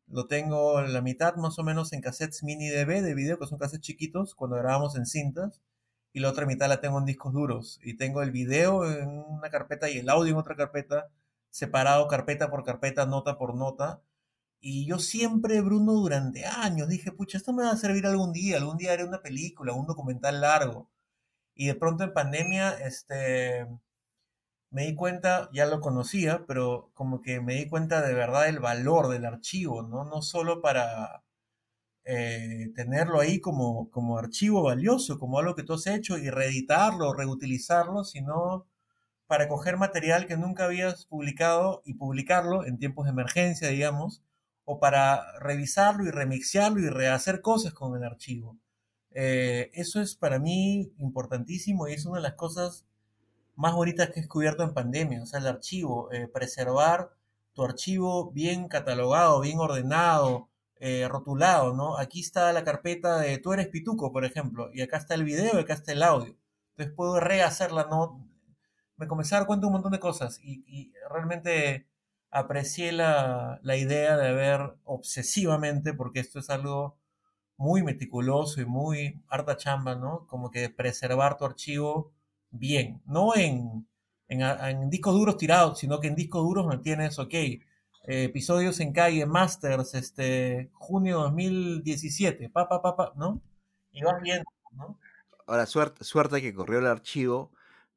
lo 0.09 0.27
tengo 0.27 0.81
la 0.81 1.01
mitad 1.01 1.35
más 1.35 1.59
o 1.59 1.63
menos 1.63 1.93
en 1.93 2.01
cassettes 2.01 2.43
mini 2.43 2.69
DV 2.69 3.01
de 3.01 3.13
video, 3.13 3.39
que 3.39 3.47
son 3.47 3.59
cassettes 3.59 3.81
chiquitos, 3.85 4.35
cuando 4.35 4.57
grabamos 4.57 4.95
en 4.95 5.05
cintas. 5.05 5.61
Y 6.13 6.21
la 6.21 6.29
otra 6.29 6.45
mitad 6.45 6.67
la 6.69 6.81
tengo 6.81 6.97
en 6.99 7.05
discos 7.05 7.33
duros. 7.33 7.79
Y 7.83 7.95
tengo 7.97 8.21
el 8.23 8.31
video 8.31 8.89
en 8.89 9.09
una 9.09 9.49
carpeta 9.49 9.89
y 9.89 9.99
el 9.99 10.09
audio 10.09 10.31
en 10.33 10.39
otra 10.39 10.55
carpeta, 10.55 11.09
separado 11.51 12.07
carpeta 12.07 12.49
por 12.49 12.63
carpeta, 12.63 13.05
nota 13.05 13.37
por 13.37 13.55
nota. 13.55 14.01
Y 14.61 14.85
yo 14.87 14.99
siempre, 14.99 15.61
Bruno, 15.61 15.93
durante 15.93 16.45
años 16.45 16.89
dije, 16.89 17.11
pucha, 17.11 17.37
esto 17.37 17.53
me 17.53 17.63
va 17.63 17.71
a 17.71 17.77
servir 17.77 18.05
algún 18.07 18.33
día, 18.33 18.57
algún 18.57 18.77
día 18.77 18.93
haré 18.93 19.05
una 19.05 19.21
película, 19.21 19.73
un 19.73 19.87
documental 19.87 20.41
largo. 20.41 20.89
Y 21.55 21.67
de 21.67 21.75
pronto 21.75 22.03
en 22.03 22.13
pandemia, 22.13 22.71
este, 22.71 23.67
me 24.71 24.85
di 24.85 24.95
cuenta, 24.95 25.49
ya 25.53 25.65
lo 25.65 25.79
conocía, 25.81 26.45
pero 26.47 26.91
como 26.93 27.21
que 27.21 27.41
me 27.41 27.55
di 27.55 27.67
cuenta 27.69 28.01
de 28.01 28.13
verdad 28.13 28.47
el 28.49 28.59
valor 28.59 29.09
del 29.09 29.25
archivo, 29.25 29.83
¿no? 29.83 30.05
No 30.05 30.21
solo 30.21 30.61
para 30.61 31.23
eh, 32.05 32.71
tenerlo 32.75 33.19
ahí 33.19 33.39
como, 33.39 33.89
como 33.91 34.17
archivo 34.17 34.63
valioso, 34.63 35.19
como 35.19 35.39
algo 35.39 35.55
que 35.55 35.63
tú 35.63 35.73
has 35.73 35.87
hecho 35.87 36.17
y 36.17 36.29
reeditarlo, 36.29 37.13
reutilizarlo, 37.13 38.03
sino 38.03 38.67
para 39.27 39.47
coger 39.47 39.77
material 39.77 40.25
que 40.27 40.37
nunca 40.37 40.65
habías 40.65 41.05
publicado 41.05 41.83
y 41.85 41.95
publicarlo 41.95 42.65
en 42.65 42.79
tiempos 42.79 43.05
de 43.05 43.11
emergencia, 43.11 43.69
digamos, 43.69 44.23
o 44.65 44.79
para 44.79 45.23
revisarlo 45.39 46.05
y 46.05 46.11
remixearlo 46.11 46.79
y 46.81 46.89
rehacer 46.89 47.41
cosas 47.41 47.73
con 47.73 47.95
el 47.97 48.03
archivo. 48.03 48.57
Eh, 49.11 49.71
eso 49.73 50.01
es 50.01 50.15
para 50.15 50.39
mí 50.39 50.93
importantísimo 50.97 51.87
y 51.87 51.93
es 51.93 52.05
una 52.05 52.17
de 52.17 52.23
las 52.23 52.35
cosas 52.35 52.85
más 53.59 53.73
bonitas 53.73 54.07
que 54.07 54.19
he 54.19 54.23
descubierto 54.23 54.63
en 54.63 54.73
pandemia, 54.73 55.21
o 55.21 55.25
sea, 55.25 55.39
el 55.41 55.47
archivo, 55.47 56.09
eh, 56.13 56.29
preservar 56.29 57.11
tu 57.53 57.63
archivo 57.65 58.31
bien 58.31 58.69
catalogado, 58.69 59.41
bien 59.41 59.59
ordenado, 59.59 60.49
eh, 60.79 61.07
rotulado, 61.09 61.73
¿no? 61.73 61.97
Aquí 61.97 62.21
está 62.21 62.53
la 62.53 62.63
carpeta 62.63 63.17
de 63.19 63.37
tú 63.37 63.51
eres 63.51 63.67
Pituco, 63.67 64.13
por 64.13 64.23
ejemplo, 64.23 64.69
y 64.73 64.81
acá 64.81 64.95
está 64.97 65.13
el 65.15 65.25
video 65.25 65.57
y 65.57 65.63
acá 65.63 65.73
está 65.73 65.91
el 65.91 66.03
audio. 66.03 66.37
Entonces 66.71 66.95
puedo 66.95 67.19
rehacerla, 67.19 67.87
¿no? 67.89 68.25
Me 68.95 69.07
comencé 69.07 69.35
a 69.35 69.39
dar 69.39 69.47
cuenta 69.47 69.63
de 69.63 69.67
un 69.67 69.73
montón 69.73 69.91
de 69.91 69.99
cosas 69.99 70.39
y, 70.41 70.93
realmente 71.09 71.85
aprecié 72.31 72.93
la, 72.93 73.59
la, 73.63 73.75
idea 73.75 74.15
de 74.17 74.29
haber 74.29 74.75
obsesivamente, 74.85 75.93
porque 75.93 76.21
esto 76.21 76.39
es 76.39 76.49
algo 76.49 76.97
muy 77.57 77.83
meticuloso 77.83 78.61
y 78.61 78.65
muy 78.65 79.21
harta 79.27 79.57
chamba, 79.57 79.95
¿no? 79.95 80.27
Como 80.27 80.49
que 80.51 80.69
preservar 80.69 81.37
tu 81.37 81.45
archivo 81.45 82.13
bien, 82.51 83.01
no 83.05 83.35
en, 83.35 83.87
en, 84.27 84.89
discos 84.89 85.13
duros 85.13 85.37
tirados, 85.37 85.79
sino 85.79 85.99
que 85.99 86.07
en 86.07 86.15
discos 86.15 86.43
duros 86.43 86.65
mantienes, 86.65 87.19
ok, 87.19 87.33
eh, 87.33 87.59
episodios 88.05 88.79
en 88.79 88.93
calle, 88.93 89.25
Masters, 89.25 89.95
este, 89.95 90.69
junio 90.73 91.19
2017, 91.19 92.49
pa, 92.49 92.67
pa, 92.67 92.81
pa, 92.81 92.95
pa, 92.95 93.13
¿no? 93.15 93.41
Y 93.91 94.03
vas 94.03 94.21
viendo, 94.21 94.49
¿no? 94.71 94.97
Ahora, 95.47 95.65
suerte, 95.65 96.03
suerte 96.03 96.41
que 96.41 96.53
corrió 96.53 96.79
el 96.79 96.87
archivo, 96.87 97.51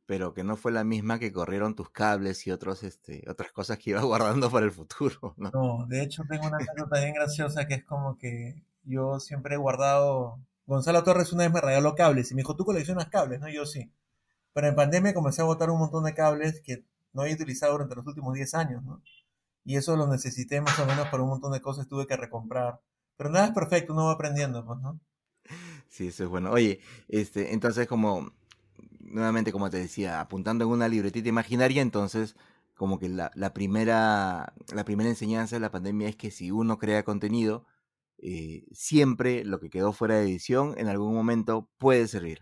pero 0.07 0.35
que 0.35 0.45
no 0.45 0.57
fue 0.57 0.73
la 0.73 0.85
misma 0.85 1.19
que 1.19 1.33
corrieron 1.33 1.75
tus 1.75 1.91
cables 1.91 2.47
y 2.47 2.51
otros, 2.51 2.83
este, 2.83 3.25
otras 3.29 3.53
cosas 3.53 3.79
que 3.79 3.91
ibas 3.91 4.05
guardando 4.05 4.51
para 4.51 4.67
el 4.67 4.73
futuro, 4.73 5.35
¿no? 5.37 5.51
No, 5.53 5.87
de 5.87 6.03
hecho 6.03 6.25
tengo 6.29 6.47
una 6.47 6.57
anécdota 6.57 7.01
bien 7.01 7.15
graciosa 7.15 7.67
que 7.67 7.75
es 7.75 7.85
como 7.85 8.19
que 8.19 8.63
yo 8.85 9.21
siempre 9.21 9.55
he 9.55 9.59
guardado 9.59 10.41
Gonzalo 10.67 11.03
Torres 11.05 11.33
una 11.33 11.45
vez 11.45 11.53
me 11.53 11.61
regaló 11.61 11.95
cables 11.95 12.31
y 12.31 12.35
me 12.35 12.41
dijo, 12.41 12.57
¿tú 12.57 12.65
coleccionas 12.65 13.09
cables? 13.09 13.41
No, 13.41 13.49
yo 13.49 13.67
sí. 13.67 13.93
Pero 14.53 14.69
en 14.69 14.75
pandemia 14.75 15.15
comencé 15.15 15.43
a 15.43 15.47
botar 15.47 15.71
un 15.71 15.79
montón 15.79 16.05
de 16.05 16.15
cables 16.15 16.61
que 16.63 16.85
no 17.13 17.23
había 17.23 17.35
utilizado 17.35 17.73
durante 17.73 17.95
los 17.95 18.07
últimos 18.07 18.35
10 18.35 18.55
años, 18.55 18.85
¿no? 18.85 19.03
Y 19.65 19.77
eso 19.77 19.97
lo 19.97 20.07
necesité 20.07 20.61
más 20.61 20.79
o 20.79 20.87
menos 20.87 21.09
para 21.09 21.23
un 21.23 21.31
montón 21.31 21.53
de 21.53 21.61
cosas 21.61 21.89
tuve 21.89 22.07
que 22.07 22.17
recomprar. 22.17 22.81
Pero 23.17 23.31
nada 23.31 23.47
es 23.47 23.53
perfecto, 23.53 23.93
uno 23.93 24.07
va 24.07 24.13
aprendiendo, 24.13 24.65
pues, 24.65 24.81
¿no? 24.81 25.01
Sí, 25.89 26.09
eso 26.09 26.25
es 26.25 26.31
bueno. 26.31 26.51
Oye, 26.51 26.81
este, 27.09 27.53
entonces 27.53 27.87
como, 27.87 28.33
nuevamente 29.01 29.53
como 29.53 29.71
te 29.71 29.79
decía, 29.79 30.21
apuntando 30.21 30.65
en 30.65 30.71
una 30.71 30.89
libretita 30.89 31.29
imaginaria, 31.29 31.83
entonces 31.83 32.35
como 32.75 32.99
que 32.99 33.09
la, 33.09 33.31
la 33.35 33.53
primera, 33.53 34.55
la 34.75 34.85
primera 34.85 35.11
enseñanza 35.11 35.57
de 35.57 35.61
la 35.61 35.71
pandemia 35.71 36.09
es 36.09 36.17
que 36.17 36.31
si 36.31 36.51
uno 36.51 36.79
crea 36.79 37.05
contenido, 37.05 37.67
eh, 38.19 38.65
siempre 38.73 39.45
lo 39.45 39.61
que 39.61 39.69
quedó 39.69 39.93
fuera 39.93 40.17
de 40.17 40.23
edición 40.23 40.75
en 40.79 40.89
algún 40.89 41.15
momento 41.15 41.69
puede 41.79 42.07
servir. 42.09 42.41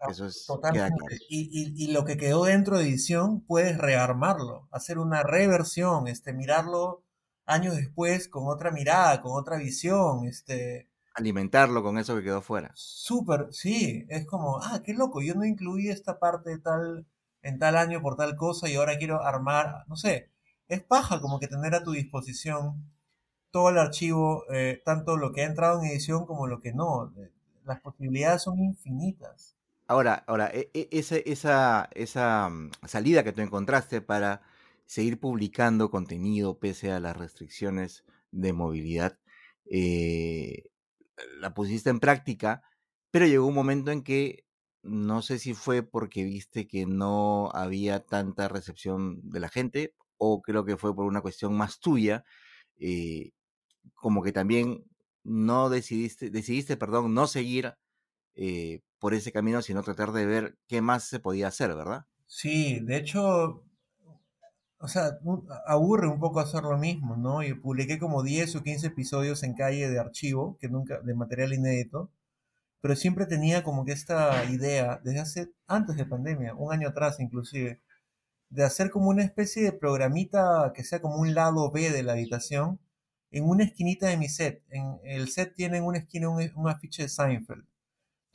Ah, 0.00 0.10
Eso 0.10 0.26
es, 0.26 0.44
Totalmente. 0.46 0.96
claro. 0.96 1.06
Y, 1.28 1.50
y- 1.52 1.84
y 1.84 1.92
lo 1.92 2.04
que 2.04 2.16
quedó 2.16 2.44
dentro 2.44 2.78
de 2.78 2.84
edición, 2.84 3.40
puedes 3.42 3.78
rearmarlo, 3.78 4.68
hacer 4.72 4.98
una 4.98 5.22
reversión, 5.22 6.08
este, 6.08 6.32
mirarlo 6.32 7.04
años 7.46 7.76
después 7.76 8.28
con 8.28 8.46
otra 8.48 8.70
mirada, 8.70 9.20
con 9.22 9.32
otra 9.38 9.56
visión, 9.58 10.26
este, 10.26 10.88
Alimentarlo 11.12 11.82
con 11.82 11.98
eso 11.98 12.16
que 12.16 12.22
quedó 12.22 12.40
fuera. 12.40 12.78
súper, 12.80 13.48
sí, 13.52 14.06
es 14.08 14.26
como, 14.26 14.58
ah, 14.62 14.82
qué 14.84 14.94
loco, 14.94 15.20
yo 15.22 15.34
no 15.34 15.44
incluí 15.44 15.88
esta 15.88 16.18
parte 16.18 16.50
de 16.50 16.58
tal, 16.58 17.06
en 17.42 17.58
tal 17.58 17.76
año 17.76 18.00
por 18.02 18.16
tal 18.16 18.36
cosa 18.36 18.68
y 18.68 18.76
ahora 18.76 18.98
quiero 18.98 19.22
armar, 19.22 19.84
no 19.88 19.96
sé, 19.96 20.30
es 20.68 20.82
paja 20.82 21.20
como 21.20 21.40
que 21.40 21.48
tener 21.48 21.74
a 21.74 21.82
tu 21.82 21.92
disposición 21.92 22.90
todo 23.52 23.70
el 23.70 23.78
archivo, 23.78 24.44
eh, 24.52 24.82
tanto 24.86 25.18
lo 25.18 25.32
que 25.32 25.42
ha 25.42 25.46
entrado 25.46 25.80
en 25.80 25.86
edición 25.90 26.26
como 26.26 26.48
lo 26.48 26.62
que 26.62 26.74
no, 26.74 27.14
eh, 27.18 27.32
las 27.66 27.80
posibilidades 27.82 28.42
son 28.44 28.60
infinitas. 28.60 29.57
Ahora, 29.90 30.14
ahora, 30.26 30.48
e- 30.52 30.70
e- 30.74 30.88
esa, 30.92 31.16
esa, 31.18 31.88
esa 31.94 32.48
mm, 32.50 32.70
salida 32.86 33.24
que 33.24 33.32
tú 33.32 33.40
encontraste 33.42 34.00
para 34.02 34.42
seguir 34.86 35.18
publicando 35.20 35.90
contenido 35.90 36.58
pese 36.58 36.92
a 36.92 37.00
las 37.00 37.16
restricciones 37.16 38.04
de 38.30 38.52
movilidad, 38.52 39.18
eh, 39.70 40.64
la 41.40 41.54
pusiste 41.54 41.90
en 41.90 42.00
práctica, 42.00 42.62
pero 43.10 43.26
llegó 43.26 43.46
un 43.46 43.54
momento 43.54 43.90
en 43.92 44.02
que 44.02 44.44
no 44.82 45.22
sé 45.22 45.38
si 45.38 45.54
fue 45.54 45.82
porque 45.82 46.24
viste 46.24 46.66
que 46.68 46.86
no 46.86 47.50
había 47.54 48.00
tanta 48.06 48.48
recepción 48.48 49.20
de 49.30 49.40
la 49.40 49.48
gente, 49.50 49.94
o 50.18 50.42
creo 50.42 50.64
que 50.64 50.76
fue 50.76 50.94
por 50.94 51.06
una 51.06 51.20
cuestión 51.22 51.56
más 51.56 51.80
tuya, 51.80 52.24
eh, 52.78 53.32
como 53.94 54.22
que 54.22 54.32
también 54.32 54.84
no 55.24 55.70
decidiste, 55.70 56.30
decidiste, 56.30 56.76
perdón, 56.76 57.14
no 57.14 57.26
seguir 57.26 57.74
eh, 58.34 58.80
por 58.98 59.14
ese 59.14 59.32
camino, 59.32 59.62
sino 59.62 59.82
tratar 59.82 60.12
de 60.12 60.26
ver 60.26 60.58
qué 60.66 60.80
más 60.80 61.04
se 61.04 61.20
podía 61.20 61.48
hacer, 61.48 61.74
¿verdad? 61.74 62.06
Sí, 62.26 62.80
de 62.80 62.96
hecho, 62.96 63.64
o 64.80 64.88
sea, 64.88 65.18
aburre 65.66 66.08
un 66.08 66.20
poco 66.20 66.40
hacer 66.40 66.62
lo 66.62 66.78
mismo, 66.78 67.16
¿no? 67.16 67.42
Y 67.42 67.54
publiqué 67.54 67.98
como 67.98 68.22
10 68.22 68.56
o 68.56 68.62
15 68.62 68.88
episodios 68.88 69.42
en 69.42 69.54
calle 69.54 69.88
de 69.88 69.98
archivo, 69.98 70.56
que 70.60 70.68
nunca, 70.68 71.00
de 71.00 71.14
material 71.14 71.52
inédito, 71.54 72.10
pero 72.80 72.96
siempre 72.96 73.26
tenía 73.26 73.64
como 73.64 73.84
que 73.84 73.92
esta 73.92 74.44
idea, 74.46 75.00
desde 75.04 75.20
hace, 75.20 75.52
antes 75.66 75.96
de 75.96 76.06
pandemia, 76.06 76.54
un 76.54 76.72
año 76.72 76.88
atrás 76.88 77.20
inclusive, 77.20 77.80
de 78.50 78.64
hacer 78.64 78.90
como 78.90 79.10
una 79.10 79.24
especie 79.24 79.62
de 79.62 79.72
programita 79.72 80.72
que 80.74 80.84
sea 80.84 81.00
como 81.00 81.16
un 81.16 81.34
lado 81.34 81.70
B 81.72 81.90
de 81.90 82.02
la 82.02 82.12
habitación, 82.12 82.80
en 83.30 83.44
una 83.44 83.64
esquinita 83.64 84.08
de 84.08 84.16
mi 84.16 84.28
set. 84.28 84.62
En 84.70 84.98
el 85.04 85.28
set 85.28 85.54
tiene 85.54 85.78
en 85.78 85.84
una 85.84 85.98
esquina 85.98 86.28
un, 86.30 86.50
un 86.56 86.68
afiche 86.68 87.02
de 87.02 87.08
Seinfeld. 87.08 87.64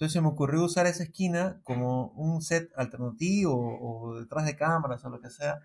Entonces 0.04 0.20
se 0.20 0.22
me 0.22 0.28
ocurrió 0.28 0.66
usar 0.66 0.86
esa 0.86 1.04
esquina 1.04 1.62
como 1.64 2.08
un 2.18 2.42
set 2.42 2.70
alternativo 2.76 3.56
o 3.56 4.20
detrás 4.20 4.46
de 4.46 4.58
cámaras 4.58 5.06
o 5.06 5.10
lo 5.10 5.22
que 5.22 5.30
sea. 5.30 5.62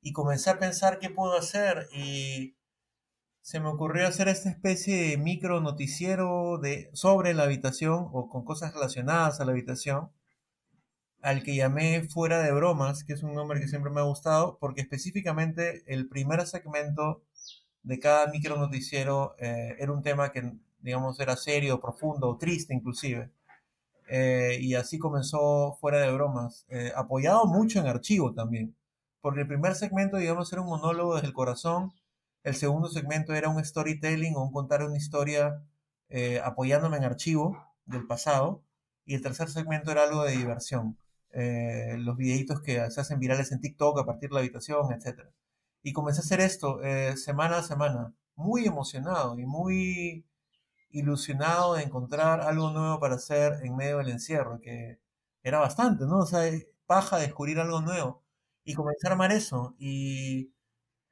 Y 0.00 0.12
comencé 0.12 0.50
a 0.50 0.60
pensar 0.60 1.00
qué 1.00 1.10
puedo 1.10 1.36
hacer 1.36 1.88
y 1.92 2.54
se 3.40 3.58
me 3.58 3.66
ocurrió 3.66 4.06
hacer 4.06 4.28
esta 4.28 4.48
especie 4.48 5.10
de 5.10 5.16
micro 5.16 5.60
noticiero 5.60 6.58
de, 6.58 6.88
sobre 6.92 7.34
la 7.34 7.42
habitación 7.42 8.10
o 8.12 8.28
con 8.28 8.44
cosas 8.44 8.74
relacionadas 8.74 9.40
a 9.40 9.44
la 9.44 9.50
habitación, 9.50 10.12
al 11.20 11.42
que 11.42 11.56
llamé 11.56 12.04
Fuera 12.08 12.38
de 12.42 12.52
Bromas, 12.52 13.02
que 13.02 13.14
es 13.14 13.24
un 13.24 13.34
nombre 13.34 13.58
que 13.58 13.66
siempre 13.66 13.90
me 13.90 13.98
ha 13.98 14.04
gustado, 14.04 14.56
porque 14.60 14.82
específicamente 14.82 15.82
el 15.92 16.08
primer 16.08 16.46
segmento 16.46 17.24
de 17.82 17.98
cada 17.98 18.28
micro 18.28 18.56
noticiero 18.56 19.34
eh, 19.40 19.74
era 19.80 19.90
un 19.90 20.04
tema 20.04 20.30
que, 20.30 20.52
digamos, 20.82 21.18
era 21.20 21.36
serio, 21.36 21.80
profundo 21.80 22.36
triste 22.38 22.74
inclusive. 22.74 23.30
Eh, 24.08 24.58
y 24.60 24.74
así 24.74 24.98
comenzó 24.98 25.76
Fuera 25.80 26.00
de 26.00 26.12
Bromas, 26.12 26.66
eh, 26.68 26.92
apoyado 26.96 27.46
mucho 27.46 27.80
en 27.80 27.86
archivo 27.86 28.34
también, 28.34 28.76
porque 29.20 29.42
el 29.42 29.48
primer 29.48 29.74
segmento, 29.74 30.18
digamos, 30.18 30.52
era 30.52 30.62
un 30.62 30.68
monólogo 30.68 31.14
desde 31.14 31.28
el 31.28 31.32
corazón, 31.32 31.92
el 32.44 32.54
segundo 32.56 32.88
segmento 32.88 33.34
era 33.34 33.48
un 33.48 33.64
storytelling 33.64 34.36
o 34.36 34.42
un 34.44 34.52
contar 34.52 34.82
una 34.82 34.96
historia 34.96 35.62
eh, 36.08 36.40
apoyándome 36.44 36.98
en 36.98 37.04
archivo 37.04 37.56
del 37.86 38.06
pasado, 38.06 38.62
y 39.04 39.14
el 39.14 39.22
tercer 39.22 39.48
segmento 39.48 39.90
era 39.90 40.04
algo 40.04 40.24
de 40.24 40.32
diversión, 40.32 40.98
eh, 41.32 41.96
los 41.98 42.16
videitos 42.16 42.60
que 42.60 42.90
se 42.90 43.00
hacen 43.00 43.18
virales 43.18 43.52
en 43.52 43.60
TikTok 43.60 43.98
a 43.98 44.06
partir 44.06 44.28
de 44.28 44.34
la 44.34 44.40
habitación, 44.40 44.92
etc. 44.92 45.20
Y 45.82 45.92
comencé 45.92 46.20
a 46.20 46.24
hacer 46.24 46.40
esto 46.40 46.82
eh, 46.82 47.16
semana 47.16 47.58
a 47.58 47.62
semana, 47.62 48.14
muy 48.36 48.66
emocionado 48.66 49.38
y 49.38 49.46
muy 49.46 50.26
ilusionado 50.92 51.74
de 51.74 51.82
encontrar 51.82 52.40
algo 52.40 52.70
nuevo 52.70 53.00
para 53.00 53.16
hacer 53.16 53.54
en 53.64 53.76
medio 53.76 53.98
del 53.98 54.10
encierro, 54.10 54.60
que 54.60 55.00
era 55.42 55.58
bastante, 55.58 56.04
¿no? 56.04 56.18
O 56.18 56.26
sea, 56.26 56.50
paja 56.86 57.18
descubrir 57.18 57.58
algo 57.58 57.80
nuevo 57.80 58.22
y 58.64 58.74
comencé 58.74 59.06
a 59.06 59.10
armar 59.10 59.32
eso. 59.32 59.74
Y 59.78 60.52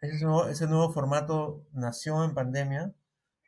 ese 0.01 0.67
nuevo, 0.67 0.93
formato 0.93 1.65
nació 1.73 2.25
en 2.25 2.35
pandemia. 2.35 2.93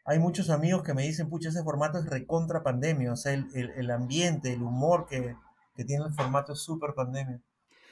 Hay 0.05 0.19
muchos 0.19 0.51
amigos 0.51 0.83
que 0.83 0.95
me 0.95 1.03
dicen, 1.03 1.29
pucha, 1.29 1.51
ese 1.51 1.63
formato 1.63 1.99
es 1.99 2.07
recontra 2.07 2.63
pandemia, 2.63 3.13
o 3.13 3.17
sea, 3.17 3.33
el, 3.33 3.91
ambiente, 3.91 4.53
el 4.53 4.63
humor 4.63 5.07
que, 5.07 5.37
tiene 5.87 6.05
el 6.05 6.15
formato 6.15 6.55
es 6.55 6.61
súper 6.61 6.95
pandemia. 6.95 7.41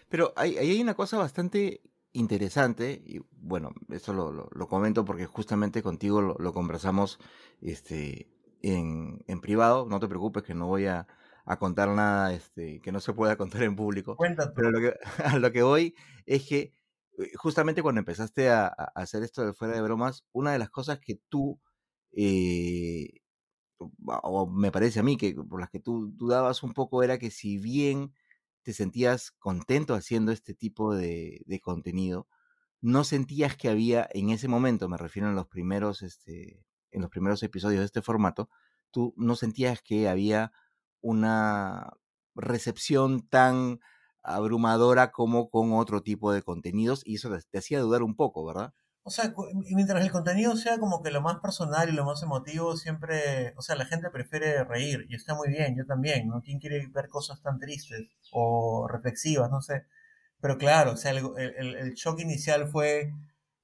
Pero 0.08 0.32
ahí 0.34 0.58
hay, 0.58 0.80
una 0.80 0.94
cosa 0.94 1.18
bastante 1.18 1.80
interesante, 2.12 3.02
y 3.06 3.20
bueno, 3.32 3.72
eso 3.90 4.12
lo, 4.12 4.32
lo, 4.32 4.48
lo 4.52 4.68
comento 4.68 5.04
porque 5.04 5.26
justamente 5.26 5.82
contigo 5.82 6.20
lo, 6.20 6.36
lo 6.38 6.52
conversamos 6.52 7.18
este, 7.60 8.28
en, 8.62 9.22
en, 9.26 9.40
privado, 9.40 9.86
no 9.86 10.00
te 10.00 10.08
preocupes 10.08 10.42
que 10.42 10.54
no 10.54 10.66
voy 10.66 10.86
a, 10.86 11.06
a, 11.44 11.58
contar 11.58 11.88
nada 11.90 12.32
este, 12.32 12.80
que 12.80 12.92
no 12.92 13.00
se 13.00 13.12
pueda 13.12 13.36
contar 13.36 13.62
en 13.62 13.76
público. 13.76 14.16
Cuéntate. 14.16 14.52
Pero 14.54 14.70
lo 14.70 14.80
que, 14.80 14.94
a 15.24 15.38
lo 15.38 15.52
que 15.52 15.62
voy 15.62 15.94
es 16.26 16.46
que 16.46 16.74
eh, 17.18 17.30
justamente 17.36 17.82
cuando 17.82 18.00
empezaste 18.00 18.50
a, 18.50 18.66
a, 18.66 18.92
hacer 18.94 19.22
esto 19.22 19.44
de 19.44 19.52
fuera 19.52 19.74
de 19.74 19.82
bromas, 19.82 20.24
una 20.32 20.52
de 20.52 20.58
las 20.58 20.70
cosas 20.70 20.98
que 20.98 21.20
tú, 21.28 21.60
eh, 22.12 23.20
o 23.78 24.46
me 24.46 24.72
parece 24.72 25.00
a 25.00 25.02
mí, 25.02 25.16
que 25.16 25.34
por 25.34 25.60
las 25.60 25.70
que 25.70 25.80
tú 25.80 26.12
dudabas 26.16 26.62
un 26.62 26.72
poco 26.72 27.02
era 27.02 27.18
que 27.18 27.30
si 27.30 27.58
bien 27.58 28.12
te 28.62 28.72
sentías 28.72 29.30
contento 29.32 29.94
haciendo 29.94 30.32
este 30.32 30.54
tipo 30.54 30.94
de, 30.94 31.60
contenido, 31.62 32.28
no 32.80 33.04
sentías 33.04 33.56
que 33.56 33.68
había 33.68 34.08
en 34.12 34.30
ese 34.30 34.48
momento, 34.48 34.88
me 34.88 34.96
refiero 34.96 35.28
en 35.28 35.34
los 35.34 35.46
primeros, 35.46 36.02
este, 36.02 36.64
en 36.90 37.02
los 37.02 37.10
primeros 37.10 37.42
episodios 37.42 37.80
de 37.80 37.86
este 37.86 38.02
formato, 38.02 38.48
tú 38.90 39.14
no 39.16 39.36
sentías 39.36 39.82
que 39.82 40.08
había 40.08 40.52
una 41.00 41.92
recepción 42.34 43.26
tan 43.28 43.80
abrumadora 44.22 45.12
como 45.12 45.50
con 45.50 45.72
otro 45.72 46.02
tipo 46.02 46.32
de 46.32 46.42
contenidos 46.42 47.02
y 47.04 47.16
eso 47.16 47.30
te 47.50 47.58
hacía 47.58 47.80
dudar 47.80 48.02
un 48.02 48.16
poco, 48.16 48.44
¿verdad? 48.44 48.74
O 49.10 49.12
sea, 49.12 49.34
mientras 49.74 50.04
el 50.04 50.12
contenido 50.12 50.54
sea 50.54 50.78
como 50.78 51.02
que 51.02 51.10
lo 51.10 51.20
más 51.20 51.40
personal 51.40 51.88
y 51.88 51.92
lo 51.92 52.04
más 52.04 52.22
emotivo, 52.22 52.76
siempre, 52.76 53.54
o 53.56 53.60
sea, 53.60 53.74
la 53.74 53.84
gente 53.84 54.08
prefiere 54.08 54.62
reír 54.62 55.04
y 55.08 55.16
está 55.16 55.34
muy 55.34 55.48
bien, 55.48 55.74
yo 55.76 55.84
también, 55.84 56.28
¿no? 56.28 56.42
¿Quién 56.42 56.60
quiere 56.60 56.86
ver 56.86 57.08
cosas 57.08 57.42
tan 57.42 57.58
tristes 57.58 58.06
o 58.30 58.86
reflexivas, 58.86 59.50
no 59.50 59.62
sé? 59.62 59.84
Pero 60.40 60.58
claro, 60.58 60.92
o 60.92 60.96
sea, 60.96 61.10
el, 61.10 61.24
el, 61.36 61.74
el 61.74 61.94
shock 61.94 62.20
inicial 62.20 62.68
fue, 62.68 63.12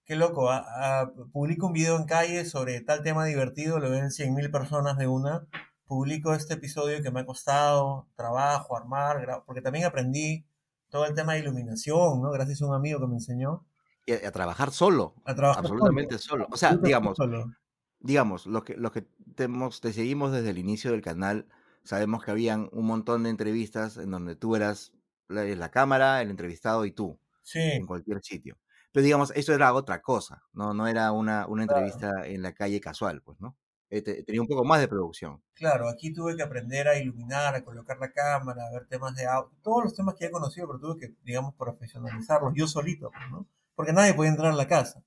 qué 0.04 0.16
loco, 0.16 0.50
a, 0.50 1.02
a, 1.02 1.12
publico 1.32 1.68
un 1.68 1.74
video 1.74 1.96
en 1.96 2.06
calle 2.06 2.44
sobre 2.44 2.80
tal 2.80 3.04
tema 3.04 3.24
divertido, 3.24 3.78
lo 3.78 3.88
ven 3.88 4.10
100.000 4.10 4.50
personas 4.50 4.98
de 4.98 5.06
una, 5.06 5.46
publico 5.86 6.34
este 6.34 6.54
episodio 6.54 7.02
que 7.04 7.12
me 7.12 7.20
ha 7.20 7.24
costado 7.26 8.08
trabajo, 8.16 8.76
armar, 8.76 9.44
porque 9.46 9.62
también 9.62 9.84
aprendí 9.84 10.44
todo 10.90 11.06
el 11.06 11.14
tema 11.14 11.34
de 11.34 11.40
iluminación, 11.40 12.20
¿no? 12.20 12.32
Gracias 12.32 12.62
a 12.62 12.66
un 12.66 12.74
amigo 12.74 12.98
que 12.98 13.06
me 13.06 13.14
enseñó 13.14 13.64
y 14.06 14.12
a, 14.12 14.28
a, 14.28 14.32
trabajar 14.32 14.70
solo. 14.70 15.14
A 15.24 15.34
trabajar 15.34 15.64
absolutamente 15.64 16.18
solo. 16.18 16.44
solo. 16.44 16.54
O 16.54 16.56
sea, 16.56 16.76
digamos, 16.76 17.16
solo. 17.16 17.52
digamos, 17.98 18.46
los 18.46 18.64
que, 18.64 18.76
los 18.76 18.92
que 18.92 19.06
te, 19.34 19.44
hemos, 19.44 19.80
te 19.80 19.92
seguimos 19.92 20.32
desde 20.32 20.50
el 20.50 20.58
inicio 20.58 20.92
del 20.92 21.02
canal, 21.02 21.46
sabemos 21.82 22.24
que 22.24 22.30
habían 22.30 22.68
un 22.72 22.86
montón 22.86 23.24
de 23.24 23.30
entrevistas 23.30 23.96
en 23.96 24.10
donde 24.10 24.36
tú 24.36 24.56
eras 24.56 24.92
la, 25.28 25.44
la 25.44 25.70
cámara, 25.70 26.22
el 26.22 26.30
entrevistado 26.30 26.84
y 26.84 26.92
tú. 26.92 27.18
Sí. 27.42 27.60
En 27.60 27.86
cualquier 27.86 28.22
sitio. 28.22 28.58
Pero 28.92 29.04
digamos, 29.04 29.30
eso 29.36 29.52
era 29.54 29.72
otra 29.74 30.00
cosa, 30.00 30.42
¿no? 30.52 30.72
No 30.72 30.86
era 30.86 31.12
una, 31.12 31.46
una 31.46 31.62
entrevista 31.62 32.10
claro. 32.10 32.24
en 32.24 32.42
la 32.42 32.54
calle 32.54 32.80
casual, 32.80 33.22
pues, 33.22 33.38
¿no? 33.40 33.56
eh, 33.90 34.02
te- 34.02 34.22
tenía 34.24 34.40
un 34.40 34.48
poco 34.48 34.64
más 34.64 34.80
de 34.80 34.88
producción. 34.88 35.40
Claro, 35.54 35.88
aquí 35.88 36.12
tuve 36.12 36.34
que 36.36 36.42
aprender 36.42 36.88
a 36.88 36.98
iluminar, 36.98 37.54
a 37.54 37.64
colocar 37.64 37.98
la 37.98 38.10
cámara, 38.12 38.66
a 38.66 38.72
ver 38.72 38.86
temas 38.86 39.14
de 39.14 39.26
audio, 39.26 39.52
todos 39.62 39.84
los 39.84 39.94
temas 39.94 40.14
que 40.14 40.24
ya 40.24 40.30
conocido, 40.30 40.66
pero 40.66 40.80
tuve 40.80 40.98
que, 40.98 41.14
digamos, 41.22 41.54
profesionalizarlos 41.54 42.52
yo 42.56 42.66
solito, 42.66 43.10
pues, 43.10 43.30
¿no? 43.30 43.46
Porque 43.76 43.92
nadie 43.92 44.14
podía 44.14 44.30
entrar 44.30 44.52
a 44.52 44.56
la 44.56 44.66
casa. 44.66 45.04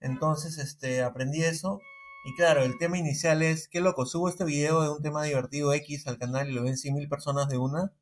Entonces, 0.00 0.58
este, 0.58 1.02
aprendí 1.02 1.42
eso. 1.42 1.80
Y 2.24 2.34
claro, 2.34 2.64
el 2.64 2.76
tema 2.78 2.98
inicial 2.98 3.42
es, 3.42 3.68
qué 3.68 3.80
loco, 3.80 4.04
subo 4.06 4.28
este 4.28 4.44
video 4.44 4.82
de 4.82 4.90
un 4.90 5.02
tema 5.02 5.22
divertido 5.22 5.72
X 5.72 6.08
al 6.08 6.18
canal 6.18 6.48
y 6.48 6.52
lo 6.52 6.64
ven 6.64 6.74
100.000 6.74 7.08
personas 7.08 7.48
de 7.48 7.58
una. 7.58 7.92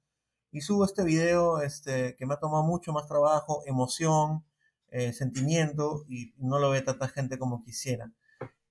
Y 0.50 0.62
subo 0.62 0.84
este 0.84 1.04
video 1.04 1.60
este, 1.60 2.16
que 2.16 2.26
me 2.26 2.34
ha 2.34 2.38
tomado 2.38 2.64
mucho 2.64 2.92
más 2.92 3.06
trabajo, 3.06 3.62
emoción, 3.66 4.44
eh, 4.90 5.12
sentimiento, 5.12 6.04
y 6.08 6.32
no 6.38 6.58
lo 6.58 6.70
ve 6.70 6.80
tanta 6.80 7.08
gente 7.08 7.38
como 7.38 7.62
quisiera. 7.64 8.12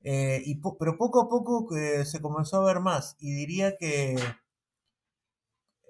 Eh, 0.04 0.42
y 0.46 0.62
pero 0.80 0.98
poco 0.98 1.22
a 1.22 1.30
poco 1.30 1.68
que 1.68 2.06
se 2.06 2.22
comenzó 2.22 2.62
a 2.62 2.66
ver 2.66 2.80
más. 2.80 3.16
Y 3.20 3.34
diría 3.34 3.78
que 3.78 4.16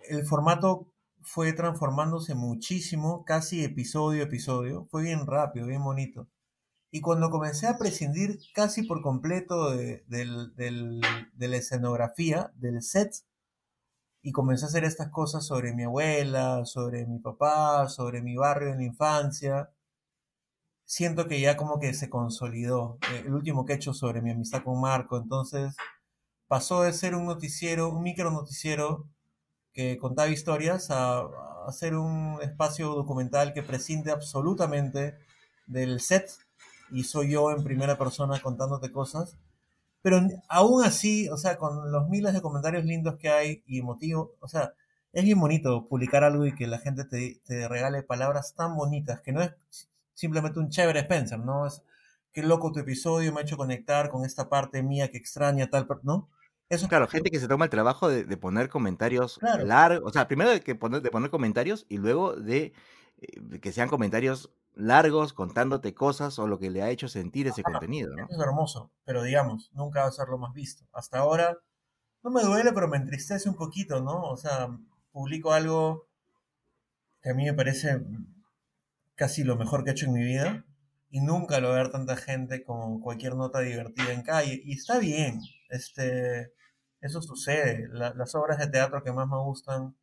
el 0.10 0.26
formato 0.26 0.93
fue 1.24 1.54
transformándose 1.54 2.36
muchísimo, 2.36 3.26
casi 3.26 3.64
episodio 3.64 4.24
a 4.24 4.26
episodio. 4.28 4.88
Fue 4.92 5.04
bien 5.04 5.26
rápido, 5.28 5.68
bien 5.68 5.84
bonito. 5.84 6.28
Y 6.92 7.02
cuando 7.02 7.30
comencé 7.32 7.68
a 7.68 7.78
prescindir 7.78 8.40
casi 8.54 8.84
por 8.84 9.02
completo 9.02 9.72
de, 9.72 10.04
del- 10.08 10.54
de 10.56 11.48
la 11.48 11.58
escenografía, 11.58 12.52
del 12.56 12.82
set, 12.82 13.14
y 14.22 14.32
comencé 14.32 14.66
a 14.66 14.70
hacer 14.70 14.86
estas 14.86 15.10
cosas 15.10 15.46
sobre 15.46 15.74
mi 15.74 15.84
abuela, 15.84 16.66
sobre 16.66 17.06
mi 17.06 17.20
papá, 17.20 17.90
sobre 17.90 18.22
mi 18.22 18.36
barrio 18.36 18.70
en 18.72 18.78
la 18.78 18.84
infancia, 18.86 19.70
siento 20.86 21.28
que 21.28 21.42
ya 21.42 21.58
como 21.58 21.80
que 21.80 21.94
se 21.94 22.10
consolidó. 22.10 22.98
Eh, 23.12 23.24
El 23.26 23.34
último 23.34 23.66
que 23.66 23.74
he 23.74 23.76
hecho 23.76 23.94
sobre 23.94 24.22
mi 24.22 24.32
amistad 24.32 24.64
con 24.64 24.80
Marco, 24.80 25.18
entonces 25.18 25.76
pasó 26.48 26.84
de 26.84 26.94
ser 26.94 27.16
un 27.16 27.26
noticiero, 27.26 27.90
un 27.90 28.04
micro 28.04 28.32
noticiero 28.32 29.08
que 29.74 29.98
contaba 29.98 30.30
historias 30.30 30.92
a, 30.92 31.22
a 31.22 31.72
ser 31.72 31.96
un 31.96 32.40
espacio 32.42 32.90
documental 32.94 33.54
que 33.54 33.64
prescinde 33.64 34.12
absolutamente 34.12 35.16
del 35.66 36.00
set 36.00 36.30
y 36.92 37.04
soy 37.04 37.32
yo 37.32 37.52
en 37.52 37.64
primera 37.64 37.98
persona 37.98 38.40
contándote 38.42 38.92
cosas. 38.92 39.38
Pero 40.02 40.22
aún 40.50 40.84
así, 40.84 41.30
o 41.30 41.38
sea, 41.38 41.58
con 41.58 41.92
los 41.92 42.10
miles 42.10 42.34
de 42.34 42.42
comentarios 42.42 42.86
lindos 42.86 43.18
que 43.18 43.30
hay 43.30 43.64
y 43.66 43.80
emotivos, 43.80 44.32
o 44.42 44.48
sea, 44.48 44.74
es 45.14 45.24
bien 45.24 45.40
bonito 45.40 45.88
publicar 45.88 46.24
algo 46.24 46.46
y 46.46 46.56
que 46.56 46.68
la 46.68 46.80
gente 46.80 47.06
te, 47.06 47.40
te 47.46 47.68
regale 47.68 48.04
palabras 48.04 48.54
tan 48.56 48.76
bonitas, 48.76 49.22
que 49.22 49.32
no 49.32 49.42
es 49.42 49.52
simplemente 50.14 50.60
un 50.60 50.70
chévere 50.70 51.02
Spencer, 51.02 51.40
¿no? 51.40 51.66
Es 51.68 51.84
qué 52.34 52.44
loco 52.44 52.72
tu 52.72 52.80
episodio, 52.80 53.32
me 53.32 53.40
ha 53.42 53.44
hecho 53.44 53.58
conectar 53.58 54.10
con 54.10 54.26
esta 54.26 54.50
parte 54.50 54.84
mía 54.84 55.10
que 55.10 55.18
extraña 55.18 55.70
tal, 55.70 55.88
¿no? 56.04 56.30
Eso 56.70 56.86
es 56.86 56.90
Claro, 56.90 57.08
gente 57.08 57.30
que 57.32 57.40
se 57.40 57.48
toma 57.48 57.66
el 57.66 57.72
trabajo 57.72 58.10
de, 58.10 58.24
de 58.26 58.38
poner 58.38 58.70
comentarios 58.70 59.38
Claro. 59.40 59.66
largos, 59.66 60.10
o 60.10 60.14
sea, 60.14 60.28
primero 60.28 60.50
de, 60.52 60.62
que 60.62 60.76
poner, 60.76 61.02
de 61.02 61.12
poner 61.12 61.30
comentarios 61.30 61.86
y 61.90 61.98
luego 61.98 62.34
de 62.36 62.74
eh, 63.18 63.28
de 63.42 63.60
que 63.60 63.72
sean 63.72 63.90
comentarios 63.90 64.52
largos 64.74 65.34
contándote 65.34 65.94
cosas 65.94 66.40
o 66.40 66.48
lo 66.48 66.60
que 66.60 66.72
le 66.72 66.82
ha 66.82 66.90
hecho 66.90 67.08
sentir 67.08 67.48
ese 67.48 67.64
contenido, 67.64 68.18
¿no? 68.18 68.26
Eso 68.26 68.42
es 68.42 68.48
hermoso, 68.48 68.92
pero 69.06 69.24
digamos, 69.24 69.72
nunca 69.74 70.02
va 70.02 70.08
a 70.08 70.12
ser 70.12 70.28
lo 70.30 70.38
más 70.38 70.54
visto. 70.54 70.86
Hasta 70.94 71.20
ahora 71.20 71.60
no 72.24 72.32
me 72.32 72.44
duele, 72.44 72.72
pero 72.74 72.88
me 72.88 72.98
entristece 72.98 73.50
un 73.50 73.56
poquito, 73.56 74.02
¿no? 74.02 74.24
O 74.24 74.38
sea, 74.38 74.70
publico 75.12 75.54
algo 75.54 76.08
que 77.22 77.30
a 77.32 77.34
mí 77.34 77.46
me 77.46 77.54
parece 77.54 78.00
casi 79.16 79.44
lo 79.44 79.56
mejor 79.56 79.84
que 79.84 79.90
he 79.92 79.94
hecho 79.94 80.06
en 80.06 80.14
mi 80.14 80.24
vida 80.24 80.66
y 81.10 81.22
nunca 81.22 81.60
lo 81.60 81.70
va 81.70 81.76
a 81.76 81.78
ver 81.84 81.92
tanta 81.92 82.16
gente 82.16 82.64
como 82.64 83.00
cualquier 83.02 83.36
nota 83.36 83.60
divertida 83.60 84.12
en 84.14 84.24
calle. 84.24 84.62
Y 84.64 84.74
está 84.74 85.00
bien, 85.00 85.42
este, 85.74 86.54
eso 87.02 87.22
sucede. 87.22 87.88
La- 87.92 88.14
las 88.16 88.36
obras 88.36 88.60
de 88.60 88.68
teatro 88.68 89.04
que 89.04 89.12
más 89.14 89.28
me 89.30 89.38
gustan 89.40 89.96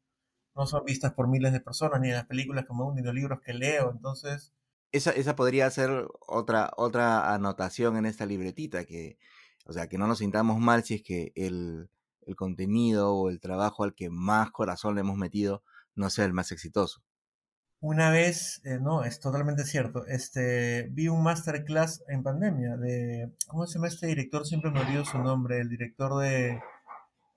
no 0.57 0.67
son 0.67 0.85
vistas 0.87 1.15
por 1.15 1.29
miles 1.29 1.53
de 1.55 1.61
personas, 1.61 2.01
ni 2.01 2.11
las 2.13 2.27
películas 2.27 2.67
que 2.67 2.75
me 2.75 2.83
gustan, 2.85 2.97
ni 2.97 3.03
los 3.07 3.15
libros 3.15 3.41
que 3.43 3.55
leo. 3.55 3.91
Entonces, 3.93 4.55
Esa, 4.93 5.13
esa 5.13 5.37
podría 5.37 5.71
ser 5.71 6.09
otra, 6.27 6.73
otra 6.77 7.33
anotación 7.35 7.97
en 7.97 8.07
esta 8.07 8.27
libretita, 8.27 8.85
que, 8.85 9.19
o 9.67 9.73
sea, 9.73 9.89
que 9.89 9.99
no 9.99 10.07
nos 10.09 10.19
sintamos 10.19 10.59
mal 10.59 10.83
si 10.85 10.95
es 10.95 11.03
que 11.03 11.33
el, 11.37 11.91
el 12.23 12.35
contenido 12.37 13.15
o 13.15 13.31
el 13.31 13.41
trabajo 13.41 13.85
al 13.85 13.95
que 13.95 14.11
más 14.11 14.51
corazón 14.51 14.95
le 14.97 15.03
hemos 15.03 15.17
metido 15.17 15.63
no 15.95 16.11
sea 16.11 16.25
el 16.25 16.33
más 16.33 16.51
exitoso. 16.53 17.03
Una 17.83 18.11
vez, 18.11 18.61
eh, 18.65 18.79
no, 18.81 19.05
es 19.05 19.21
totalmente 19.21 19.65
cierto. 19.65 20.07
Este, 20.07 20.89
vi 20.93 21.09
un 21.09 21.23
masterclass 21.23 22.03
en 22.09 22.23
pandemia 22.23 22.77
de, 22.77 23.33
¿cómo 23.47 23.67
se 23.67 23.75
llama 23.75 23.89
este 23.89 24.07
director? 24.07 24.47
Siempre 24.47 24.71
me 24.71 24.81
olvido 24.81 25.05
su 25.05 25.19
nombre, 25.19 25.61
el 25.61 25.69
director 25.71 26.19
de 26.21 26.61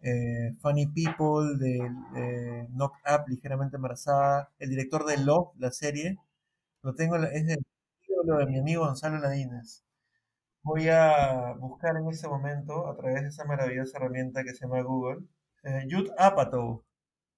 eh, 0.02 0.54
Funny 0.62 0.88
People, 0.88 1.58
de 1.60 1.78
eh, 2.18 2.68
Knock 2.72 2.96
Up, 3.06 3.26
ligeramente 3.30 3.78
embarazada, 3.78 4.52
el 4.60 4.70
director 4.70 5.06
de 5.06 5.18
Love, 5.18 5.52
la 5.60 5.72
serie. 5.72 6.18
Lo 6.84 6.96
tengo, 6.96 7.18
es 7.18 7.48
del 7.48 7.60
ídolo 8.10 8.40
de 8.40 8.48
mi 8.48 8.60
amigo 8.60 8.86
Gonzalo 8.86 9.20
Ladines. 9.20 9.84
Voy 10.64 10.90
a 10.90 11.54
buscar 11.60 11.98
en 11.98 12.10
este 12.10 12.28
momento, 12.28 12.88
a 12.90 12.96
través 12.98 13.22
de 13.24 13.30
esa 13.30 13.46
maravillosa 13.46 13.98
herramienta 13.98 14.44
que 14.44 14.54
se 14.54 14.66
llama 14.66 14.82
Google, 14.82 15.26
eh, 15.64 15.88
Judd 15.90 16.10
Apatow. 16.18 16.84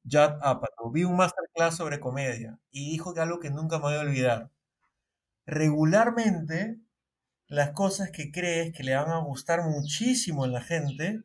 Judd 0.03 0.39
Apatow. 0.41 0.91
Vi 0.91 1.03
un 1.03 1.17
masterclass 1.55 1.77
sobre 1.77 1.99
comedia 1.99 2.59
y 2.71 2.91
dijo 2.91 3.13
que 3.13 3.21
algo 3.21 3.39
que 3.39 3.49
nunca 3.49 3.77
me 3.77 3.85
voy 3.85 3.95
a 3.95 4.01
olvidar. 4.01 4.51
Regularmente, 5.45 6.79
las 7.47 7.71
cosas 7.71 8.11
que 8.11 8.31
crees 8.31 8.73
que 8.73 8.83
le 8.83 8.95
van 8.95 9.09
a 9.09 9.19
gustar 9.19 9.63
muchísimo 9.63 10.43
a 10.43 10.47
la 10.47 10.61
gente, 10.61 11.23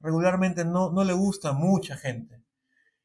regularmente 0.00 0.64
no, 0.64 0.90
no 0.90 1.04
le 1.04 1.12
gusta 1.12 1.50
a 1.50 1.52
mucha 1.52 1.96
gente. 1.96 2.42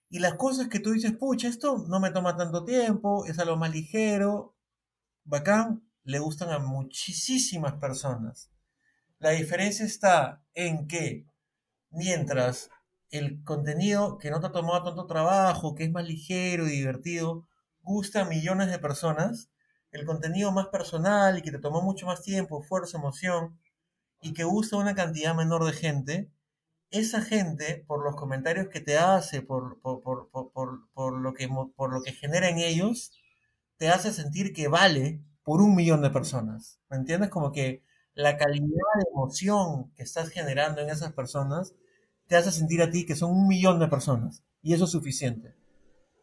Y 0.09 0.19
las 0.19 0.35
cosas 0.35 0.67
que 0.67 0.79
tú 0.79 0.91
dices, 0.91 1.13
pucha, 1.13 1.47
esto 1.47 1.85
no 1.87 1.99
me 1.99 2.11
toma 2.11 2.37
tanto 2.37 2.63
tiempo, 2.63 3.25
es 3.25 3.39
algo 3.39 3.57
más 3.57 3.71
ligero, 3.71 4.55
bacán, 5.23 5.89
le 6.03 6.19
gustan 6.19 6.51
a 6.51 6.59
muchísimas 6.59 7.73
personas. 7.73 8.51
La 9.17 9.31
diferencia 9.31 9.85
está 9.85 10.43
en 10.53 10.87
que 10.87 11.25
mientras 11.89 12.69
el 13.17 13.43
contenido 13.43 14.17
que 14.17 14.32
no 14.32 14.39
te 14.39 14.47
ha 14.47 14.51
tomado 14.51 14.84
tanto 14.84 15.06
trabajo, 15.08 15.75
que 15.75 15.86
es 15.86 15.91
más 15.91 16.06
ligero 16.06 16.67
y 16.67 16.71
divertido, 16.71 17.47
gusta 17.82 18.21
a 18.21 18.25
millones 18.25 18.69
de 18.71 18.80
personas, 18.80 19.49
el 19.91 20.06
contenido 20.06 20.51
más 20.51 20.67
personal 20.67 21.38
y 21.38 21.41
que 21.41 21.51
te 21.51 21.60
tomó 21.60 21.82
mucho 21.82 22.06
más 22.06 22.21
tiempo, 22.21 22.62
esfuerzo, 22.62 22.97
emoción, 22.97 23.60
y 24.21 24.34
que 24.34 24.43
gusta 24.43 24.75
a 24.75 24.80
una 24.80 24.95
cantidad 24.95 25.36
menor 25.36 25.65
de 25.65 25.73
gente, 25.73 26.32
esa 26.91 27.21
gente, 27.21 27.84
por 27.88 28.04
los 28.04 28.15
comentarios 28.15 28.69
que 28.69 28.82
te 28.82 28.97
hace, 28.97 29.41
por, 29.41 29.80
por, 29.82 30.01
por, 30.04 30.30
por, 30.93 31.13
lo, 31.19 31.34
que, 31.34 31.47
por 31.75 31.93
lo 31.93 32.01
que 32.01 32.13
genera 32.13 32.49
en 32.49 32.58
ellos, 32.58 33.12
te 33.78 33.89
hace 33.89 34.12
sentir 34.13 34.54
que 34.54 34.67
vale 34.67 35.21
por 35.43 35.62
un 35.62 35.75
millón 35.75 36.01
de 36.01 36.10
personas. 36.10 36.80
¿Me 36.89 36.97
entiendes? 36.97 37.30
Como 37.30 37.51
que 37.51 37.84
la 38.13 38.38
calidad 38.38 38.65
de 38.65 39.10
emoción 39.13 39.91
que 39.95 40.04
estás 40.04 40.30
generando 40.30 40.82
en 40.82 40.89
esas 40.89 41.13
personas 41.13 41.73
te 42.27 42.35
hace 42.35 42.51
sentir 42.51 42.81
a 42.81 42.89
ti 42.89 43.05
que 43.05 43.15
son 43.15 43.31
un 43.31 43.47
millón 43.47 43.79
de 43.79 43.88
personas. 43.88 44.43
Y 44.61 44.73
eso 44.73 44.85
es 44.85 44.91
suficiente. 44.91 45.55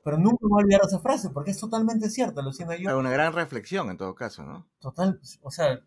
Pero 0.04 0.18
nunca 0.18 0.38
me 0.42 0.48
voy 0.48 0.62
a 0.62 0.64
olvidar 0.64 0.80
esa 0.84 0.98
frase, 0.98 1.30
porque 1.30 1.52
es 1.52 1.58
totalmente 1.58 2.10
cierta, 2.10 2.42
Luciana. 2.42 2.76
Yo, 2.76 2.98
Una 2.98 3.10
gran 3.10 3.32
reflexión 3.32 3.88
en 3.88 3.96
todo 3.96 4.14
caso, 4.14 4.42
¿no? 4.44 4.66
total, 4.80 5.20
o 5.42 5.50
sea, 5.50 5.80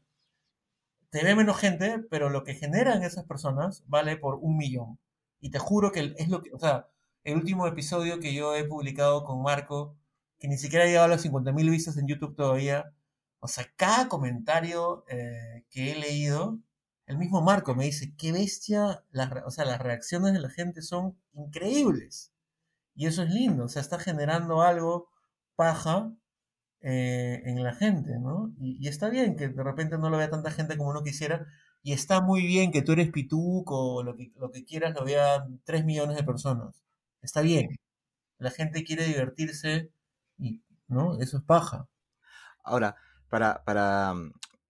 te 1.10 1.23
ve 1.23 1.36
menos 1.36 1.58
gente, 1.58 1.99
pero 2.10 2.30
lo 2.30 2.43
que 2.43 2.56
generan 2.56 3.04
esas 3.04 3.25
personas 3.25 3.84
vale 3.88 4.15
por 4.17 4.36
un 4.36 4.58
millón. 4.58 4.99
Y 5.41 5.49
te 5.51 5.60
juro 5.60 5.91
que 5.91 6.13
es 6.17 6.30
lo 6.30 6.41
que, 6.41 6.54
o 6.54 6.60
sea, 6.60 6.88
el 7.23 7.36
último 7.36 7.67
episodio 7.67 8.19
que 8.19 8.34
yo 8.34 8.56
he 8.56 8.63
publicado 8.63 9.25
con 9.25 9.41
Marco, 9.41 9.97
que 10.39 10.47
ni 10.47 10.58
siquiera 10.58 10.86
ha 10.86 10.88
llegado 10.88 11.06
a 11.06 11.10
las 11.10 11.25
50.000 11.25 11.69
vistas 11.69 11.97
en 11.97 12.08
YouTube 12.08 12.36
todavía, 12.36 12.93
o 13.39 13.47
sea, 13.47 13.65
cada 13.75 14.08
comentario 14.08 15.06
eh, 15.08 15.65
que 15.69 15.91
he 15.91 15.99
leído, 15.99 16.60
el 17.08 17.18
mismo 17.18 17.41
Marco 17.41 17.76
me 17.76 17.86
dice, 17.86 18.13
qué 18.18 18.32
bestia, 18.32 19.04
o 19.46 19.52
sea, 19.52 19.65
las 19.65 19.80
reacciones 19.82 20.34
de 20.34 20.39
la 20.39 20.50
gente 20.50 20.82
son 20.82 21.18
increíbles. 21.34 22.32
Y 22.96 23.08
eso 23.08 23.24
es 23.24 23.30
lindo, 23.32 23.65
o 23.65 23.70
sea, 23.70 23.82
está 23.82 24.00
generando 24.00 24.62
algo 24.62 25.10
paja 25.56 26.12
eh, 26.82 27.41
en 27.46 27.63
la 27.63 27.76
gente, 27.76 28.20
¿no? 28.20 28.54
Y, 28.60 28.88
está 28.88 29.10
bien 29.10 29.36
que 29.36 29.50
de 29.50 29.63
repente 29.63 29.98
no 29.98 30.10
lo 30.10 30.18
vea 30.18 30.30
tanta 30.30 30.52
gente 30.52 30.78
como 30.78 30.91
uno 30.91 31.04
quisiera, 31.04 31.46
y 31.84 31.94
está 31.94 32.22
muy 32.22 32.46
bien 32.46 32.72
que 32.72 32.82
tú 32.82 32.94
eres 32.94 33.12
pituco 33.12 33.96
o 33.96 34.04
lo 34.04 34.15
que, 34.15 34.32
lo 34.38 34.52
que 34.52 34.65
quieras 34.65 34.94
lo 34.96 35.06
vean 35.06 35.62
3 35.65 35.86
millones 35.86 36.18
de 36.18 36.24
personas. 36.24 36.84
Está 37.22 37.41
bien. 37.41 37.70
La 38.39 38.52
gente 38.52 38.84
quiere 38.84 39.06
divertirse 39.06 39.91
y, 40.38 40.62
¿no? 40.88 41.20
Eso 41.20 41.38
es 41.38 41.44
paja. 41.44 41.88
Ahora, 42.63 42.96
para, 43.30 43.63
para 43.63 44.13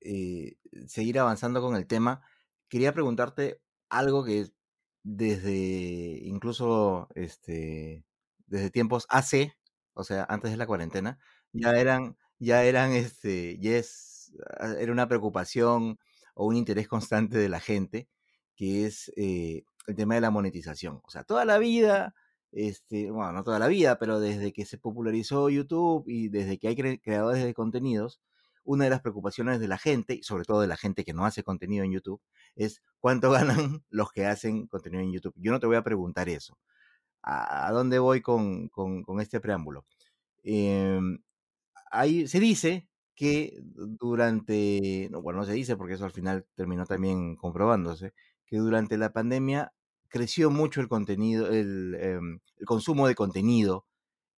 eh, 0.01 0.57
seguir 0.87 1.19
avanzando 1.19 1.61
con 1.61 1.75
el 1.75 1.87
tema, 1.87 2.21
quería 2.69 2.93
preguntarte 2.93 3.61
algo 3.89 4.23
que 4.23 4.47
desde 5.03 6.19
incluso 6.23 7.07
este 7.15 8.03
desde 8.47 8.71
tiempos 8.71 9.05
AC, 9.09 9.55
o 9.93 10.03
sea, 10.03 10.25
antes 10.29 10.51
de 10.51 10.57
la 10.57 10.67
cuarentena, 10.67 11.19
ya 11.53 11.71
eran, 11.71 12.17
ya 12.39 12.63
eran 12.63 12.91
este, 12.93 13.57
ya 13.59 13.77
es, 13.77 14.33
ah, 14.59 14.73
era 14.79 14.91
una 14.91 15.07
preocupación 15.07 15.99
o 16.35 16.45
un 16.47 16.55
interés 16.57 16.87
constante 16.87 17.37
de 17.37 17.49
la 17.49 17.59
gente, 17.59 18.09
que 18.55 18.85
es 18.85 19.11
eh, 19.17 19.63
el 19.87 19.95
tema 19.95 20.15
de 20.15 20.21
la 20.21 20.31
monetización. 20.31 21.01
O 21.03 21.09
sea, 21.09 21.23
toda 21.23 21.45
la 21.45 21.57
vida, 21.57 22.13
este, 22.51 23.11
bueno, 23.11 23.31
no 23.33 23.43
toda 23.43 23.59
la 23.59 23.67
vida, 23.67 23.99
pero 23.99 24.19
desde 24.19 24.53
que 24.53 24.65
se 24.65 24.77
popularizó 24.77 25.49
YouTube 25.49 26.05
y 26.07 26.29
desde 26.29 26.57
que 26.59 26.67
hay 26.69 26.99
creadores 26.99 27.43
de 27.43 27.53
contenidos, 27.53 28.21
una 28.65 28.85
de 28.85 28.89
las 28.89 29.01
preocupaciones 29.01 29.59
de 29.59 29.67
la 29.67 29.77
gente, 29.77 30.15
y 30.15 30.23
sobre 30.23 30.43
todo 30.43 30.61
de 30.61 30.67
la 30.67 30.77
gente 30.77 31.05
que 31.05 31.13
no 31.13 31.25
hace 31.25 31.43
contenido 31.43 31.83
en 31.85 31.91
YouTube, 31.91 32.21
es 32.55 32.81
cuánto 32.99 33.31
ganan 33.79 33.83
los 33.89 34.11
que 34.11 34.25
hacen 34.25 34.67
contenido 34.67 35.03
en 35.03 35.13
YouTube. 35.13 35.33
Yo 35.37 35.51
no 35.51 35.59
te 35.59 35.67
voy 35.67 35.77
a 35.77 35.83
preguntar 35.83 36.29
eso. 36.29 36.57
¿A, 37.23 37.71
dónde 37.71 37.97
voy 37.99 38.21
con, 38.21 38.69
este 39.19 39.39
preámbulo? 39.39 39.85
Em, 40.43 41.17
ahí 41.91 42.27
se 42.27 42.39
dice 42.39 42.87
que 43.15 43.59
durante, 43.63 45.07
no, 45.11 45.21
bueno, 45.21 45.39
no 45.39 45.45
se 45.45 45.53
dice 45.53 45.75
porque 45.75 45.95
eso 45.95 46.05
al 46.05 46.11
final 46.11 46.45
terminó 46.55 46.85
también 46.85 47.35
comprobándose, 47.35 48.13
que 48.45 48.57
durante 48.57 48.97
la 48.97 49.11
pandemia 49.11 49.73
creció 50.07 50.51
mucho 50.51 50.81
el 50.81 50.87
contenido, 50.87 51.47
el, 51.49 51.95
em, 51.99 52.39
consumo 52.65 53.07
de 53.07 53.15
contenido 53.15 53.85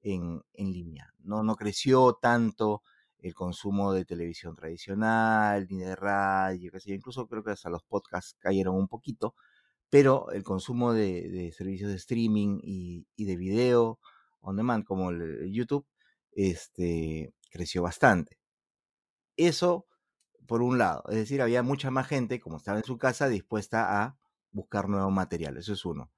en, 0.02 0.44
línea. 0.56 1.14
¿no? 1.20 1.44
no 1.44 1.56
creció 1.56 2.18
tanto 2.22 2.84
el 3.20 3.34
consumo 3.34 3.94
de 3.94 4.06
televisión 4.06 4.56
tradicional, 4.56 5.68
ni 5.70 5.80
de 5.80 5.96
radio, 5.96 6.72
qué 6.72 6.80
sé 6.80 6.94
incluso 6.94 7.28
creo 7.28 7.44
que 7.44 7.52
hasta 7.52 7.70
los 7.70 7.84
podcasts 7.84 8.36
cayeron 8.40 8.76
un 8.76 8.88
poquito, 8.88 9.36
pero 9.90 10.32
el 10.32 10.44
consumo 10.44 10.94
de, 10.94 11.54
servicios 11.56 11.90
de 11.90 11.98
streaming 11.98 12.60
y, 12.64 13.06
de 13.18 13.36
video 13.36 14.00
on 14.42 14.56
demand 14.58 14.86
como 14.86 15.12
el, 15.12 15.52
YouTube 15.52 15.86
este, 16.32 17.34
creció 17.52 17.82
bastante. 17.84 18.40
Eso 19.36 19.88
por 20.48 20.62
un 20.62 20.78
lado, 20.78 21.04
es 21.10 21.18
decir, 21.18 21.42
había 21.42 21.62
mucha 21.62 21.92
más 21.92 22.08
gente, 22.08 22.40
como 22.40 22.58
estaba 22.58 22.78
en 22.78 22.86
su 22.86 22.98
casa, 22.98 23.28
dispuesta 23.28 24.02
a 24.02 24.18
buscar 24.52 24.90
nuevo 24.90 25.12
material, 25.12 25.58
eso 25.58 25.74
es 25.74 25.86
uno. 25.86 26.10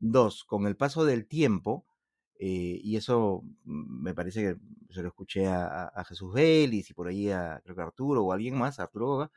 Dos, 0.00 0.44
con 0.44 0.66
el 0.66 0.76
paso 0.76 1.04
del 1.04 1.26
tiempo, 1.26 1.86
eh, 2.38 2.80
y 2.82 2.96
eso 2.96 3.42
me 3.64 4.14
parece 4.14 4.40
que 4.42 4.56
se 4.94 5.02
lo 5.02 5.08
escuché 5.08 5.46
a, 5.48 6.04
Jesús 6.06 6.32
Vélez 6.32 6.88
y 6.88 6.94
por 6.94 7.08
ahí 7.08 7.30
a, 7.30 7.60
creo 7.64 7.74
que 7.74 7.82
Arturo 7.82 8.24
o 8.24 8.32
alguien 8.32 8.56
más, 8.56 8.78
Arturo 8.78 9.06
Goga, 9.06 9.32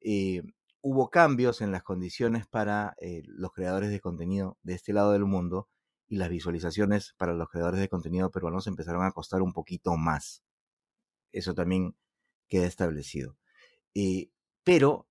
eh, 0.00 0.42
hubo 0.80 1.10
cambios 1.10 1.60
en 1.60 1.70
las 1.70 1.82
condiciones 1.82 2.46
para 2.46 2.96
eh, 3.00 3.22
los 3.26 3.52
creadores 3.52 3.90
de 3.90 4.00
contenido 4.00 4.56
de 4.62 4.74
este 4.74 4.94
lado 4.94 5.12
del 5.12 5.26
mundo 5.26 5.68
y 6.08 6.16
las 6.16 6.30
visualizaciones 6.30 7.14
para 7.18 7.34
los 7.34 7.48
creadores 7.50 7.80
de 7.80 7.88
contenido 7.88 8.30
peruanos 8.30 8.66
empezaron 8.66 9.04
a 9.04 9.12
costar 9.12 9.42
un 9.42 9.52
poquito 9.52 9.96
más. 9.96 10.42
Eso 11.32 11.54
también 11.54 11.94
queda 12.48 12.66
establecido. 12.66 13.36
pero 14.64 15.06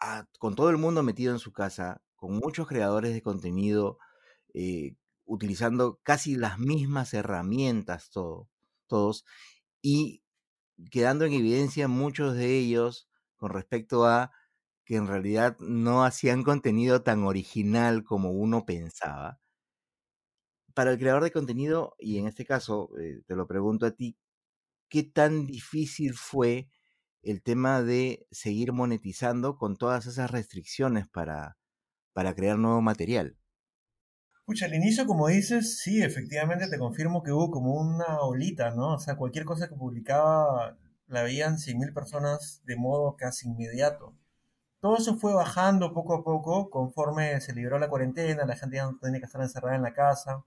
ah, 0.00 0.26
con 0.38 0.54
todo 0.54 0.70
el 0.70 0.78
mundo 0.78 1.02
metido 1.02 1.32
en 1.32 1.38
su 1.38 1.52
casa, 1.52 2.02
con 2.16 2.32
muchos 2.38 2.66
creadores 2.66 3.14
de 3.14 3.22
contenido 3.22 3.98
utilizando 5.32 5.98
casi 6.02 6.36
las 6.36 6.58
mismas 6.58 7.14
herramientas 7.14 8.10
todo, 8.10 8.48
todos 8.86 9.24
y 9.82 10.22
quedando 10.90 11.24
en 11.26 11.34
evidencia 11.34 11.88
muchos 11.88 12.34
de 12.36 12.58
ellos 12.58 13.08
con 13.36 13.50
respecto 13.52 14.06
a 14.06 14.32
que 14.84 14.96
en 14.96 15.06
realidad 15.08 15.56
no 15.60 16.04
hacían 16.04 16.42
contenido 16.44 17.02
tan 17.02 17.24
original 17.24 18.04
como 18.04 18.32
uno 18.32 18.66
pensaba. 18.66 19.40
Para 20.74 20.90
el 20.92 20.98
creador 20.98 21.22
de 21.24 21.32
contenido, 21.32 21.94
y 21.98 22.18
en 22.18 22.26
este 22.26 22.44
caso 22.46 22.90
eh, 22.98 23.22
te 23.26 23.36
lo 23.36 23.46
pregunto 23.46 23.86
a 23.86 23.90
ti, 23.92 24.16
¿qué 24.90 25.02
tan 25.04 25.46
difícil 25.46 26.14
fue 26.14 26.70
el 27.22 27.42
tema 27.42 27.82
de 27.82 28.26
seguir 28.32 28.72
monetizando 28.72 29.58
con 29.58 29.76
todas 29.76 30.06
esas 30.06 30.30
restricciones 30.30 31.08
para, 31.08 31.58
para 32.14 32.34
crear 32.36 32.58
nuevo 32.58 32.82
material? 32.82 33.38
Pucha, 34.44 34.66
al 34.66 34.74
inicio, 34.74 35.06
como 35.06 35.28
dices, 35.28 35.78
sí, 35.80 36.02
efectivamente 36.02 36.68
te 36.68 36.78
confirmo 36.78 37.22
que 37.22 37.32
hubo 37.32 37.50
como 37.50 37.74
una 37.74 38.20
olita, 38.22 38.70
¿no? 38.72 38.94
O 38.94 38.98
sea, 38.98 39.16
cualquier 39.16 39.44
cosa 39.44 39.68
que 39.68 39.76
publicaba 39.76 40.76
la 41.06 41.22
veían 41.22 41.58
100.000 41.58 41.92
personas 41.92 42.60
de 42.64 42.76
modo 42.76 43.16
casi 43.16 43.48
inmediato. 43.48 44.14
Todo 44.80 44.96
eso 44.96 45.16
fue 45.16 45.32
bajando 45.34 45.94
poco 45.94 46.14
a 46.14 46.24
poco 46.24 46.70
conforme 46.70 47.40
se 47.40 47.54
liberó 47.54 47.78
la 47.78 47.88
cuarentena, 47.88 48.44
la 48.44 48.56
gente 48.56 48.76
ya 48.76 48.84
no 48.84 48.98
tenía 48.98 49.20
que 49.20 49.26
estar 49.26 49.40
encerrada 49.42 49.76
en 49.76 49.82
la 49.82 49.92
casa. 49.94 50.44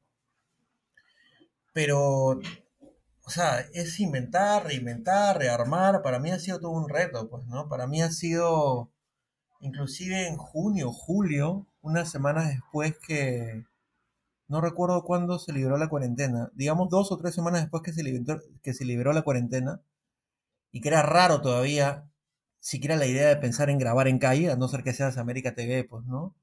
Pero, 1.74 2.40
o 3.26 3.30
sea, 3.30 3.60
es 3.74 4.00
inventar, 4.00 4.66
reinventar, 4.66 5.38
rearmar. 5.38 6.02
Para 6.02 6.20
mí 6.20 6.32
ha 6.32 6.40
sido 6.40 6.60
todo 6.60 6.72
un 6.72 6.90
reto, 6.90 7.30
pues, 7.30 7.46
¿no? 7.48 7.70
Para 7.70 7.88
mí 7.88 8.02
ha 8.02 8.12
sido, 8.12 8.92
inclusive 9.62 10.28
en 10.28 10.38
junio, 10.38 10.92
julio, 10.92 11.68
unas 11.82 12.10
semanas 12.12 12.50
después 12.50 12.96
que, 12.98 13.66
no 14.48 14.62
recuerdo 14.62 15.04
cuándo 15.04 15.40
se 15.40 15.54
liberó 15.54 15.78
la 15.78 15.90
cuarentena, 15.90 16.52
digamos 16.54 16.90
dos 16.90 17.12
o 17.12 17.18
tres 17.18 17.34
semanas 17.36 17.62
después 17.62 17.84
que 17.84 17.94
se 17.94 18.04
liberó, 18.04 18.42
que 18.62 18.74
se 18.74 18.86
liberó 18.86 19.14
la 19.14 19.24
cuarentena, 19.24 19.82
y 20.72 20.82
que 20.82 20.90
era 20.90 21.02
raro 21.04 21.42
todavía 21.42 22.10
siquiera 22.60 22.96
la 22.96 23.06
idea 23.08 23.28
de 23.30 23.38
pensar 23.38 23.70
en 23.70 23.78
grabar 23.80 24.08
en 24.08 24.20
calle, 24.20 24.52
a 24.52 24.58
no 24.58 24.68
ser 24.68 24.84
que 24.84 24.94
seas 24.94 25.18
América 25.18 25.56
TV, 25.56 25.84
pues, 25.86 26.06
¿no? 26.06 26.36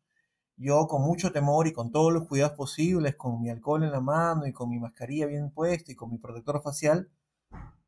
Yo 0.56 0.86
con 0.86 1.02
mucho 1.02 1.32
temor 1.32 1.66
y 1.66 1.72
con 1.72 1.92
todos 1.92 2.12
los 2.12 2.28
cuidados 2.28 2.56
posibles, 2.56 3.16
con 3.16 3.40
mi 3.40 3.50
alcohol 3.50 3.84
en 3.84 3.92
la 3.92 4.00
mano 4.00 4.46
y 4.46 4.52
con 4.52 4.70
mi 4.70 4.78
mascarilla 4.78 5.26
bien 5.26 5.50
puesta 5.50 5.92
y 5.92 5.96
con 5.96 6.10
mi 6.10 6.18
protector 6.18 6.62
facial, 6.62 7.10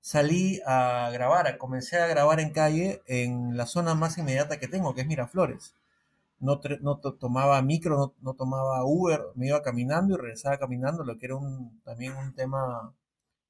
salí 0.00 0.60
a 0.66 1.10
grabar, 1.12 1.56
comencé 1.58 1.98
a 1.98 2.06
grabar 2.06 2.40
en 2.40 2.50
calle 2.50 3.02
en 3.06 3.56
la 3.56 3.66
zona 3.66 3.94
más 3.94 4.18
inmediata 4.18 4.58
que 4.58 4.68
tengo, 4.68 4.94
que 4.94 5.02
es 5.02 5.06
Miraflores 5.06 5.74
no, 6.38 6.60
no 6.80 6.98
tomaba 6.98 7.62
micro, 7.62 8.14
no, 8.20 8.34
tomaba 8.34 8.84
Uber, 8.84 9.20
me 9.34 9.48
iba 9.48 9.62
caminando 9.62 10.14
y 10.14 10.18
regresaba 10.18 10.58
caminando, 10.58 11.04
lo 11.04 11.18
que 11.18 11.26
era 11.26 11.36
un, 11.36 11.80
también 11.82 12.16
un 12.16 12.34
tema 12.34 12.94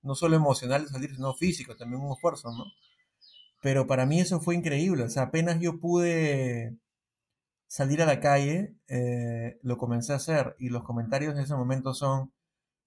no 0.03 0.15
solo 0.15 0.37
emocional 0.37 0.83
de 0.85 0.89
salir, 0.91 1.15
sino 1.15 1.35
físico, 1.35 1.77
también 1.77 2.03
un 2.03 2.13
esfuerzo, 2.13 2.51
¿no? 2.53 2.65
Pero 3.63 3.87
para 3.87 4.07
mí 4.07 4.21
eso 4.21 4.41
fue 4.41 4.55
increíble, 4.55 5.05
o 5.05 5.11
sea, 5.11 5.25
apenas 5.25 5.61
yo 5.61 5.81
pude 5.81 6.77
salir 7.67 8.03
a 8.03 8.07
la 8.07 8.21
calle, 8.21 8.77
eh, 8.89 9.59
lo 9.63 9.79
comencé 9.79 10.13
a 10.13 10.17
hacer 10.17 10.57
y 10.59 10.69
los 10.69 10.85
comentarios 10.85 11.35
de 11.35 11.43
ese 11.43 11.55
momento 11.57 11.95
son, 11.95 12.33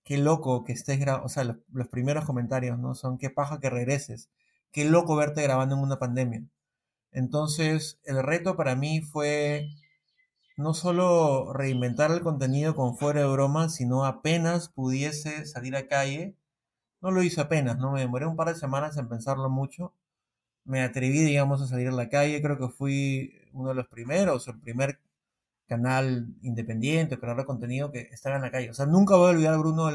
qué 0.04 0.18
loco 0.18 0.64
que 0.64 0.74
estés 0.74 1.00
grabando, 1.00 1.26
o 1.26 1.30
sea, 1.30 1.44
los, 1.44 1.58
los, 1.74 1.88
primeros 1.90 2.26
comentarios, 2.26 2.80
¿no? 2.80 2.96
Son, 2.96 3.18
qué 3.18 3.30
paja 3.30 3.60
que 3.60 3.70
regreses, 3.70 4.30
qué 4.72 4.86
loco 4.86 5.16
verte 5.16 5.42
grabando 5.44 5.76
en 5.76 5.82
una 5.82 6.00
pandemia. 6.00 6.44
Entonces, 7.12 8.00
el 8.04 8.24
reto 8.24 8.56
para 8.56 8.76
mí 8.76 9.02
fue 9.02 9.70
no 10.58 10.74
solo 10.74 11.54
reinventar 11.54 12.12
el 12.12 12.22
contenido 12.22 12.76
con 12.76 12.98
fuera 12.98 13.22
de 13.22 13.28
broma, 13.28 13.70
sino 13.70 14.06
apenas 14.06 14.70
pudiese 14.70 15.46
salir 15.46 15.76
a 15.76 15.88
calle. 15.88 16.36
No 17.00 17.12
lo 17.12 17.22
hice 17.22 17.42
apenas, 17.42 17.78
¿no? 17.78 17.92
Me 17.92 18.02
demoré 18.02 18.26
un 18.26 18.36
par 18.36 18.48
de 18.50 18.56
semanas 18.56 18.98
en 18.98 19.08
pensarlo 19.08 19.50
mucho. 19.50 19.94
Me 20.66 20.82
atreví, 20.82 21.20
digamos, 21.20 21.62
a 21.62 21.68
salir 21.68 21.88
a 21.90 21.92
la 21.92 22.10
calle. 22.10 22.42
Creo 22.42 22.58
que 22.58 22.70
fui 22.70 23.40
uno 23.54 23.70
de 23.70 23.76
los 23.76 23.88
primeros, 23.88 24.48
el 24.48 24.60
primer 24.60 25.00
canal 25.68 26.34
independiente, 26.42 27.20
creador 27.20 27.42
de 27.42 27.46
contenido 27.46 27.92
que 27.92 28.10
estaba 28.12 28.38
en 28.38 28.42
la 28.42 28.52
calle. 28.52 28.72
O 28.72 28.74
sea, 28.74 28.88
nunca 28.88 29.16
voy 29.16 29.28
a 29.28 29.32
olvidar, 29.34 29.60
Bruno, 29.60 29.92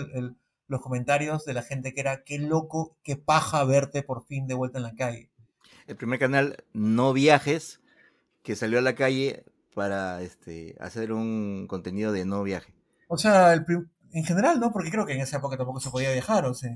los 0.68 0.80
comentarios 0.80 1.44
de 1.44 1.54
la 1.54 1.62
gente 1.62 1.92
que 1.92 2.00
era, 2.00 2.22
qué 2.22 2.38
loco, 2.38 2.96
qué 3.02 3.16
paja 3.16 3.64
verte 3.64 4.04
por 4.04 4.24
fin 4.26 4.46
de 4.46 4.54
vuelta 4.54 4.78
en 4.78 4.84
la 4.84 4.94
calle. 4.94 5.28
El 5.88 5.96
primer 5.96 6.20
canal, 6.20 6.64
No 6.72 7.12
Viajes, 7.12 7.80
que 8.44 8.54
salió 8.54 8.78
a 8.78 8.82
la 8.82 8.94
calle 8.94 9.44
para 9.74 10.22
este, 10.22 10.76
hacer 10.80 11.12
un 11.12 11.66
contenido 11.68 12.12
de 12.12 12.24
no 12.24 12.42
viaje. 12.42 12.74
O 13.08 13.16
sea, 13.16 13.52
en 13.54 14.24
general, 14.24 14.60
¿no? 14.60 14.72
Porque 14.72 14.90
creo 14.90 15.06
que 15.06 15.14
en 15.14 15.20
esa 15.20 15.38
época 15.38 15.56
tampoco 15.56 15.80
se 15.80 15.90
podía 15.90 16.12
viajar, 16.12 16.44
¿o 16.46 16.54
sí? 16.54 16.68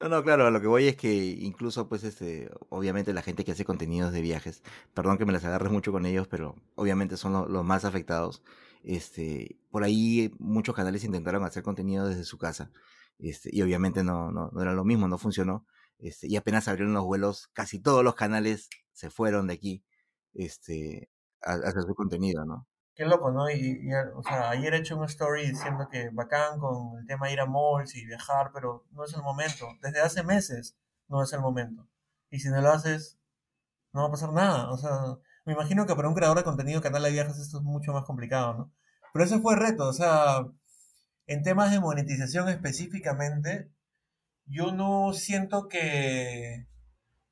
No, 0.00 0.08
no, 0.08 0.22
claro, 0.22 0.46
a 0.46 0.50
lo 0.50 0.60
que 0.60 0.68
voy 0.68 0.86
es 0.86 0.96
que 0.96 1.12
incluso, 1.12 1.88
pues, 1.88 2.04
este, 2.04 2.50
obviamente 2.68 3.12
la 3.12 3.22
gente 3.22 3.44
que 3.44 3.52
hace 3.52 3.64
contenidos 3.64 4.12
de 4.12 4.20
viajes, 4.20 4.62
perdón 4.94 5.18
que 5.18 5.26
me 5.26 5.32
las 5.32 5.44
agarres 5.44 5.72
mucho 5.72 5.90
con 5.90 6.06
ellos, 6.06 6.28
pero 6.28 6.54
obviamente 6.76 7.16
son 7.16 7.52
los 7.52 7.64
más 7.64 7.84
afectados. 7.84 8.42
Este, 8.84 9.58
por 9.70 9.82
ahí 9.82 10.32
muchos 10.38 10.76
canales 10.76 11.02
intentaron 11.02 11.42
hacer 11.44 11.64
contenido 11.64 12.06
desde 12.06 12.24
su 12.24 12.38
casa, 12.38 12.70
este, 13.18 13.50
y 13.52 13.60
obviamente 13.62 14.04
no, 14.04 14.30
no, 14.30 14.50
no 14.52 14.62
era 14.62 14.72
lo 14.72 14.84
mismo, 14.84 15.08
no 15.08 15.18
funcionó. 15.18 15.66
Este, 15.98 16.28
y 16.28 16.36
apenas 16.36 16.68
abrieron 16.68 16.94
los 16.94 17.04
vuelos, 17.04 17.48
casi 17.52 17.80
todos 17.80 18.04
los 18.04 18.14
canales 18.14 18.68
se 18.92 19.10
fueron 19.10 19.48
de 19.48 19.54
aquí. 19.54 19.84
Este, 20.32 21.10
hacer 21.42 21.82
su 21.82 21.94
contenido, 21.94 22.44
¿no? 22.44 22.66
Qué 22.94 23.04
loco, 23.04 23.30
¿no? 23.30 23.48
Y, 23.48 23.88
o 24.16 24.22
sea, 24.22 24.50
ayer 24.50 24.74
he 24.74 24.78
hecho 24.78 24.96
un 24.96 25.04
story 25.04 25.48
diciendo 25.48 25.88
que 25.88 26.10
bacán 26.10 26.58
con 26.58 26.98
el 26.98 27.06
tema 27.06 27.26
de 27.26 27.34
ir 27.34 27.40
a 27.40 27.46
malls 27.46 27.94
y 27.94 28.04
viajar, 28.04 28.50
pero 28.52 28.86
no 28.90 29.04
es 29.04 29.14
el 29.14 29.22
momento. 29.22 29.66
Desde 29.80 30.00
hace 30.00 30.24
meses 30.24 30.76
no 31.06 31.22
es 31.22 31.32
el 31.32 31.40
momento. 31.40 31.88
Y 32.30 32.40
si 32.40 32.48
no 32.48 32.60
lo 32.60 32.70
haces, 32.70 33.18
no 33.92 34.02
va 34.02 34.08
a 34.08 34.10
pasar 34.10 34.32
nada. 34.32 34.70
O 34.72 34.76
sea, 34.76 34.90
me 35.44 35.52
imagino 35.52 35.86
que 35.86 35.94
para 35.94 36.08
un 36.08 36.14
creador 36.14 36.38
de 36.38 36.44
contenido, 36.44 36.82
canal 36.82 37.04
de 37.04 37.12
viajes, 37.12 37.38
esto 37.38 37.58
es 37.58 37.62
mucho 37.62 37.92
más 37.92 38.04
complicado, 38.04 38.54
¿no? 38.54 38.72
Pero 39.12 39.24
ese 39.24 39.38
fue 39.38 39.54
el 39.54 39.60
reto, 39.60 39.88
o 39.88 39.92
sea, 39.92 40.46
en 41.26 41.42
temas 41.42 41.70
de 41.70 41.80
monetización 41.80 42.48
específicamente, 42.48 43.70
yo 44.44 44.72
no 44.72 45.12
siento 45.12 45.68
que 45.68 46.66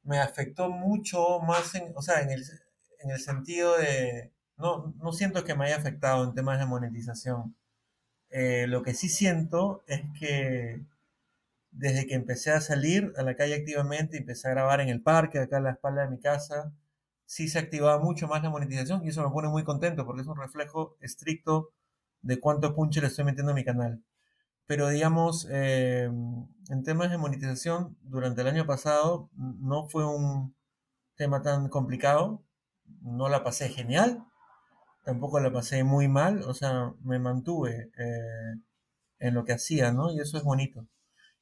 me 0.02 0.20
afectó 0.20 0.70
mucho 0.70 1.40
más, 1.40 1.74
en, 1.74 1.92
o 1.96 2.02
sea, 2.02 2.20
en 2.22 2.30
el, 2.30 2.44
en 3.00 3.11
el 3.11 3.20
sentido 3.20 3.76
de, 3.78 4.32
no, 4.56 4.94
no 4.98 5.12
siento 5.12 5.44
que 5.44 5.54
me 5.54 5.66
haya 5.66 5.76
afectado 5.76 6.24
en 6.24 6.35
temas 6.35 6.59
de 6.59 6.66
monetización. 6.66 7.56
Eh, 8.30 8.66
lo 8.68 8.82
que 8.82 8.94
sí 8.94 9.09
siento 9.09 9.85
es 9.87 10.02
que 10.18 10.82
desde 11.70 12.06
que 12.06 12.14
empecé 12.14 12.52
a 12.52 12.61
salir 12.61 13.12
a 13.16 13.22
la 13.22 13.37
calle 13.37 13.54
activamente, 13.54 14.18
empecé 14.18 14.48
a 14.48 14.52
grabar 14.52 14.80
en 14.80 14.88
el 14.88 15.02
parque, 15.02 15.38
acá 15.38 15.59
a 15.59 15.61
la 15.61 15.72
espalda 15.72 16.02
de 16.02 16.11
mi 16.11 16.18
casa, 16.20 16.72
sí 17.26 17.48
se 17.48 17.59
activaba 17.59 18.02
mucho 18.02 18.28
más 18.28 18.42
la 18.42 18.50
monetización 18.50 19.04
y 19.04 19.09
eso 19.09 19.22
me 19.22 19.30
pone 19.30 19.48
muy 19.48 19.64
contento 19.64 20.06
porque 20.06 20.22
es 20.22 20.28
un 20.28 20.37
reflejo 20.38 20.96
estricto 21.00 21.72
de 22.22 22.40
cuánto 22.40 22.74
punche 22.74 23.00
le 23.00 23.09
estoy 23.09 23.24
metiendo 23.24 23.52
a 23.52 23.54
mi 23.54 23.64
canal. 23.64 24.02
Pero 24.66 24.88
digamos, 24.88 25.48
eh, 25.50 26.11
en 26.70 26.82
temas 26.85 27.11
de 27.11 27.18
monetización, 27.18 27.96
durante 28.02 28.42
el 28.42 28.48
año 28.48 28.66
pasado 28.66 29.30
no 29.37 29.88
fue 29.88 30.06
un 30.06 30.54
tema 31.16 31.42
tan 31.42 31.68
complicado, 31.68 32.42
no 33.06 33.28
la 33.28 33.44
pasé 33.44 33.68
genial, 33.70 34.24
tampoco 35.04 35.40
la 35.40 35.52
pasé 35.52 35.84
muy 35.84 36.08
mal, 36.08 36.42
o 36.44 36.54
sea, 36.54 36.92
me 37.04 37.18
mantuve 37.18 37.90
eh, 37.98 38.60
en 39.20 39.34
lo 39.34 39.44
que 39.44 39.54
hacía, 39.54 39.92
¿no? 39.92 40.12
Y 40.12 40.20
eso 40.20 40.38
es 40.38 40.44
bonito. 40.44 40.86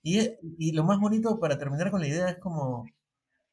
Y, 0.03 0.21
y, 0.59 0.73
lo 0.73 0.85
más 0.85 1.01
bonito 1.01 1.41
para 1.41 1.59
terminar 1.59 1.91
con 1.91 2.01
la 2.03 2.09
idea 2.09 2.29
es 2.31 2.39
como 2.39 2.87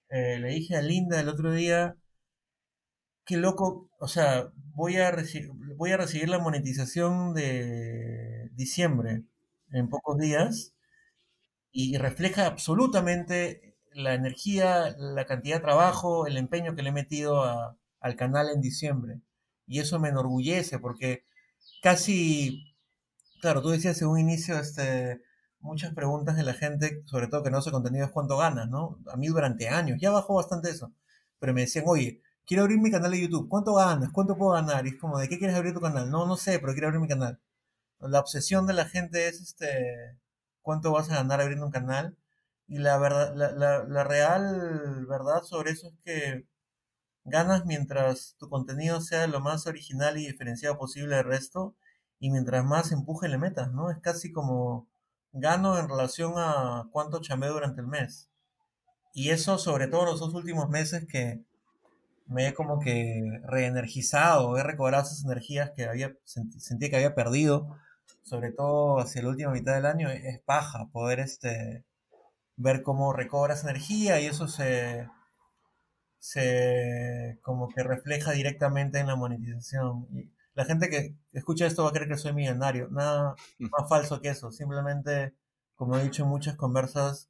eh, 0.09 0.39
le 0.39 0.49
dije 0.49 0.75
a 0.77 0.81
Linda 0.81 1.19
el 1.21 1.29
otro 1.29 1.53
día, 1.53 1.97
qué 3.25 3.37
loco, 3.37 3.89
o 3.99 4.07
sea, 4.07 4.51
voy 4.75 4.97
a, 4.97 5.15
voy 5.77 5.91
a 5.91 5.97
recibir 5.97 6.29
la 6.29 6.39
monetización 6.39 7.33
de 7.33 8.49
diciembre 8.53 9.23
en 9.71 9.89
pocos 9.89 10.17
días 10.17 10.73
y 11.71 11.97
refleja 11.97 12.45
absolutamente 12.47 13.75
la 13.93 14.13
energía, 14.13 14.95
la 14.97 15.25
cantidad 15.25 15.57
de 15.57 15.61
trabajo, 15.63 16.27
el 16.27 16.37
empeño 16.37 16.75
que 16.75 16.83
le 16.83 16.89
he 16.89 16.93
metido 16.93 17.77
al 18.01 18.15
canal 18.15 18.49
en 18.49 18.61
diciembre. 18.61 19.21
Y 19.67 19.79
eso 19.79 19.99
me 19.99 20.09
enorgullece 20.09 20.79
porque 20.79 21.23
casi, 21.81 22.75
claro, 23.41 23.61
tú 23.61 23.69
decías 23.69 24.01
en 24.01 24.09
un 24.09 24.19
inicio, 24.19 24.59
este, 24.59 25.21
muchas 25.59 25.93
preguntas 25.93 26.35
de 26.35 26.43
la 26.43 26.53
gente, 26.53 27.03
sobre 27.05 27.27
todo 27.27 27.43
que 27.43 27.51
no 27.51 27.59
hace 27.59 27.71
contenido, 27.71 28.05
es 28.05 28.11
cuánto 28.11 28.37
ganas, 28.37 28.69
¿no? 28.69 28.99
A 29.07 29.15
mí 29.17 29.27
durante 29.27 29.69
años, 29.69 29.99
ya 30.01 30.11
bajó 30.11 30.35
bastante 30.35 30.69
eso, 30.69 30.93
pero 31.39 31.53
me 31.53 31.61
decían, 31.61 31.85
oye, 31.87 32.21
quiero 32.45 32.63
abrir 32.63 32.79
mi 32.79 32.91
canal 32.91 33.11
de 33.11 33.21
YouTube, 33.21 33.47
¿cuánto 33.49 33.75
ganas? 33.75 34.11
¿Cuánto 34.11 34.37
puedo 34.37 34.53
ganar? 34.53 34.85
Y 34.85 34.89
es 34.89 34.95
como, 34.99 35.19
¿de 35.19 35.29
qué 35.29 35.37
quieres 35.37 35.55
abrir 35.55 35.73
tu 35.73 35.81
canal? 35.81 36.09
No, 36.09 36.25
no 36.25 36.37
sé, 36.37 36.59
pero 36.59 36.73
quiero 36.73 36.87
abrir 36.87 37.01
mi 37.01 37.07
canal. 37.07 37.39
La 37.99 38.19
obsesión 38.19 38.67
de 38.67 38.73
la 38.73 38.85
gente 38.85 39.27
es, 39.27 39.41
este, 39.41 40.17
¿cuánto 40.61 40.91
vas 40.91 41.09
a 41.11 41.15
ganar 41.15 41.41
abriendo 41.41 41.65
un 41.65 41.71
canal? 41.71 42.17
Y 42.67 42.79
la 42.79 42.97
verdad, 42.97 43.33
la, 43.35 43.51
la, 43.51 43.83
la 43.85 44.03
real 44.03 45.05
verdad 45.07 45.43
sobre 45.43 45.71
eso 45.71 45.87
es 45.89 45.93
que 46.03 46.47
ganas 47.23 47.65
mientras 47.65 48.35
tu 48.39 48.49
contenido 48.49 49.01
sea 49.01 49.27
lo 49.27 49.39
más 49.39 49.67
original 49.67 50.17
y 50.17 50.27
diferenciado 50.27 50.77
posible 50.77 51.17
del 51.17 51.25
resto 51.25 51.75
y 52.19 52.31
mientras 52.31 52.63
más 52.65 52.91
empuje 52.91 53.27
le 53.27 53.37
metas, 53.37 53.71
¿no? 53.71 53.89
Es 53.91 53.99
casi 53.99 54.31
como 54.31 54.87
gano 55.33 55.77
en 55.79 55.89
relación 55.89 56.33
a 56.37 56.87
cuánto 56.91 57.21
chamé 57.21 57.47
durante 57.47 57.81
el 57.81 57.87
mes. 57.87 58.29
Y 59.13 59.29
eso 59.31 59.57
sobre 59.57 59.87
todo 59.87 60.05
los 60.05 60.19
dos 60.19 60.33
últimos 60.33 60.69
meses 60.69 61.05
que 61.07 61.43
me 62.27 62.47
he 62.47 62.53
como 62.53 62.79
que 62.79 63.41
reenergizado, 63.43 64.57
he 64.57 64.63
recobrado 64.63 65.03
esas 65.03 65.23
energías 65.25 65.71
que 65.75 65.85
había 65.85 66.13
sentí, 66.25 66.89
que 66.89 66.95
había 66.95 67.15
perdido, 67.15 67.77
sobre 68.23 68.51
todo 68.51 68.99
hacia 68.99 69.21
la 69.23 69.29
última 69.29 69.51
mitad 69.51 69.73
del 69.73 69.85
año, 69.85 70.09
es 70.09 70.39
paja 70.41 70.87
poder 70.93 71.19
este 71.19 71.85
ver 72.55 72.83
cómo 72.83 73.13
recobras 73.13 73.63
energía 73.63 74.19
y 74.21 74.27
eso 74.27 74.47
se 74.47 75.09
se 76.21 77.39
como 77.41 77.67
que 77.69 77.81
refleja 77.81 78.31
directamente 78.31 78.99
en 78.99 79.07
la 79.07 79.15
monetización. 79.15 80.07
Y 80.13 80.31
la 80.53 80.65
gente 80.65 80.89
que 80.89 81.15
escucha 81.33 81.65
esto 81.65 81.83
va 81.83 81.89
a 81.89 81.93
creer 81.93 82.09
que 82.09 82.17
soy 82.17 82.31
millonario. 82.31 82.87
Nada 82.89 83.35
más 83.59 83.89
falso 83.89 84.21
que 84.21 84.29
eso. 84.29 84.51
Simplemente, 84.51 85.33
como 85.75 85.97
he 85.97 86.03
dicho 86.03 86.23
en 86.23 86.29
muchas 86.29 86.55
conversas, 86.55 87.29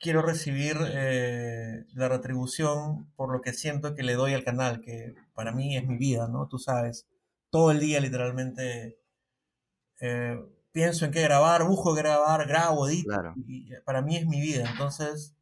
quiero 0.00 0.22
recibir 0.22 0.78
eh, 0.88 1.84
la 1.92 2.08
retribución 2.08 3.12
por 3.14 3.30
lo 3.30 3.42
que 3.42 3.52
siento 3.52 3.94
que 3.94 4.02
le 4.02 4.14
doy 4.14 4.32
al 4.32 4.42
canal, 4.42 4.80
que 4.80 5.14
para 5.34 5.52
mí 5.52 5.76
es 5.76 5.86
mi 5.86 5.98
vida, 5.98 6.28
¿no? 6.28 6.48
Tú 6.48 6.58
sabes, 6.58 7.06
todo 7.50 7.70
el 7.70 7.78
día 7.78 8.00
literalmente 8.00 8.98
eh, 10.00 10.42
pienso 10.72 11.04
en 11.04 11.12
qué 11.12 11.20
grabar, 11.20 11.64
busco 11.64 11.92
grabar, 11.92 12.48
grabo, 12.48 12.88
edito, 12.88 13.34
y 13.46 13.70
para 13.84 14.00
mí 14.00 14.16
es 14.16 14.26
mi 14.26 14.40
vida. 14.40 14.64
Entonces, 14.70 15.34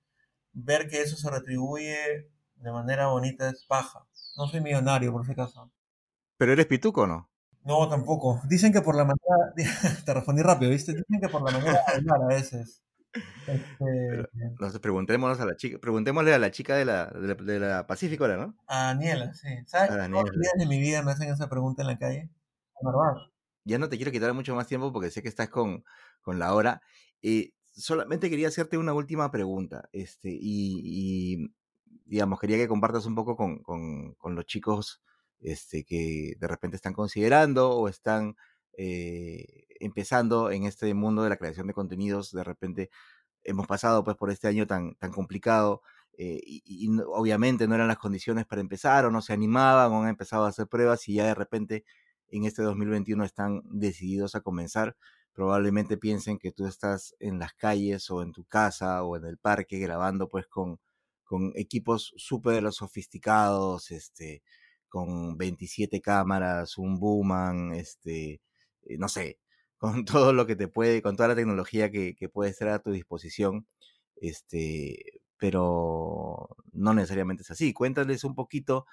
ver 0.52 0.88
que 0.88 1.00
eso 1.00 1.16
se 1.16 1.30
retribuye 1.30 2.28
de 2.60 2.72
manera 2.72 3.06
bonita 3.08 3.48
es 3.48 3.64
paja. 3.64 4.06
No 4.36 4.46
soy 4.46 4.60
millonario, 4.60 5.12
por 5.12 5.24
si 5.24 5.32
acaso. 5.32 5.70
¿Pero 6.36 6.52
eres 6.52 6.66
pituco 6.66 7.02
o 7.02 7.06
no? 7.06 7.30
No, 7.64 7.88
tampoco. 7.88 8.40
Dicen 8.48 8.72
que 8.72 8.80
por 8.80 8.96
la 8.96 9.04
manera. 9.04 9.54
Te 10.04 10.14
respondí 10.14 10.42
rápido, 10.42 10.70
¿viste? 10.70 10.92
Dicen 10.92 11.20
que 11.20 11.28
por 11.28 11.42
la 11.42 11.58
manera 11.58 11.72
de 11.72 11.94
hablar 11.94 12.22
a 12.22 12.34
veces. 12.34 12.82
Este... 13.46 14.28
Entonces 14.40 14.78
preguntémonos 14.78 15.40
a 15.40 15.44
la 15.44 15.56
chica, 15.56 15.78
preguntémosle 15.78 16.32
a 16.32 16.38
la 16.38 16.52
chica 16.52 16.76
de 16.76 16.84
la, 16.84 17.06
de 17.06 17.58
la, 17.58 17.86
Pacífico 17.86 18.24
ahora, 18.24 18.36
¿no? 18.36 18.56
A 18.68 18.84
Daniela, 18.84 19.34
sí. 19.34 19.48
¿Sabes? 19.66 19.90
Daniela. 19.90 20.30
días 20.30 20.52
de 20.56 20.66
mi 20.66 20.80
vida 20.80 21.02
me 21.02 21.10
hacen 21.10 21.28
esa 21.28 21.48
pregunta 21.48 21.82
en 21.82 21.88
la 21.88 21.98
calle? 21.98 22.30
Normal. 22.80 23.32
Ya 23.64 23.78
no 23.78 23.88
te 23.88 23.96
quiero 23.96 24.12
quitar 24.12 24.32
mucho 24.32 24.54
más 24.54 24.66
tiempo 24.66 24.92
porque 24.92 25.10
sé 25.10 25.22
que 25.22 25.28
estás 25.28 25.48
con, 25.48 25.84
con 26.22 26.38
la 26.38 26.54
hora. 26.54 26.82
y 27.20 27.52
solamente 27.72 28.30
quería 28.30 28.48
hacerte 28.48 28.78
una 28.78 28.94
última 28.94 29.30
pregunta. 29.30 29.88
Este, 29.92 30.30
y, 30.30 30.80
y 30.84 31.54
digamos, 32.10 32.40
quería 32.40 32.56
que 32.56 32.66
compartas 32.66 33.06
un 33.06 33.14
poco 33.14 33.36
con, 33.36 33.62
con, 33.62 34.34
los 34.34 34.44
chicos 34.44 35.00
este, 35.38 35.84
que 35.84 36.34
de 36.40 36.48
repente 36.48 36.74
están 36.76 36.92
considerando 36.92 37.70
o 37.70 37.88
están 37.88 38.34
eh, 38.76 39.66
empezando 39.78 40.50
en 40.50 40.64
este 40.64 40.92
mundo 40.92 41.22
de 41.22 41.30
la 41.30 41.36
creación 41.36 41.68
de 41.68 41.72
contenidos. 41.72 42.32
De 42.32 42.42
repente 42.42 42.90
hemos 43.44 43.68
pasado 43.68 44.02
pues 44.02 44.16
por 44.16 44.30
este 44.30 44.48
año 44.48 44.66
tan, 44.66 44.96
tan 44.96 45.12
complicado 45.12 45.82
eh, 46.18 46.40
y, 46.44 46.90
obviamente 47.06 47.68
no 47.68 47.76
eran 47.76 47.86
las 47.86 47.98
condiciones 47.98 48.44
para 48.44 48.60
empezar 48.60 49.04
o 49.06 49.12
no 49.12 49.22
se 49.22 49.32
animaban 49.32 49.92
o 49.92 50.02
han 50.02 50.08
empezado 50.08 50.44
a 50.46 50.48
hacer 50.48 50.66
pruebas 50.66 51.08
y 51.08 51.14
ya 51.14 51.26
de 51.26 51.34
repente 51.36 51.84
en 52.28 52.44
este 52.44 52.62
2021 52.62 53.24
están 53.24 53.62
decididos 53.66 54.34
a 54.34 54.40
comenzar. 54.40 54.96
Probablemente 55.32 55.96
piensen 55.96 56.38
que 56.38 56.50
tú 56.50 56.66
estás 56.66 57.14
en 57.20 57.38
las 57.38 57.54
calles 57.54 58.10
o 58.10 58.22
en 58.22 58.32
tu 58.32 58.44
casa 58.46 59.04
o 59.04 59.16
en 59.16 59.26
el 59.26 59.38
parque 59.38 59.78
grabando 59.78 60.28
pues 60.28 60.48
con, 60.48 60.80
con 61.30 61.52
equipos 61.54 62.12
súper 62.16 62.72
sofisticados, 62.72 63.92
este, 63.92 64.42
con 64.88 65.38
27 65.38 66.00
cámaras, 66.00 66.76
un 66.76 66.98
Booman, 66.98 67.72
este, 67.72 68.40
eh, 68.82 68.98
no 68.98 69.06
sé, 69.08 69.38
con 69.78 70.04
todo 70.04 70.32
lo 70.32 70.44
que 70.46 70.56
te 70.56 70.66
puede, 70.66 71.02
con 71.02 71.14
toda 71.14 71.28
la 71.28 71.36
tecnología 71.36 71.88
que, 71.92 72.16
que 72.16 72.28
puede 72.28 72.50
estar 72.50 72.68
a 72.70 72.80
tu 72.80 72.90
disposición, 72.90 73.68
este, 74.16 75.22
pero 75.38 76.48
no 76.72 76.94
necesariamente 76.94 77.44
es 77.44 77.50
así. 77.52 77.72
Cuéntales 77.72 78.24
un 78.24 78.34
poquito 78.34 78.86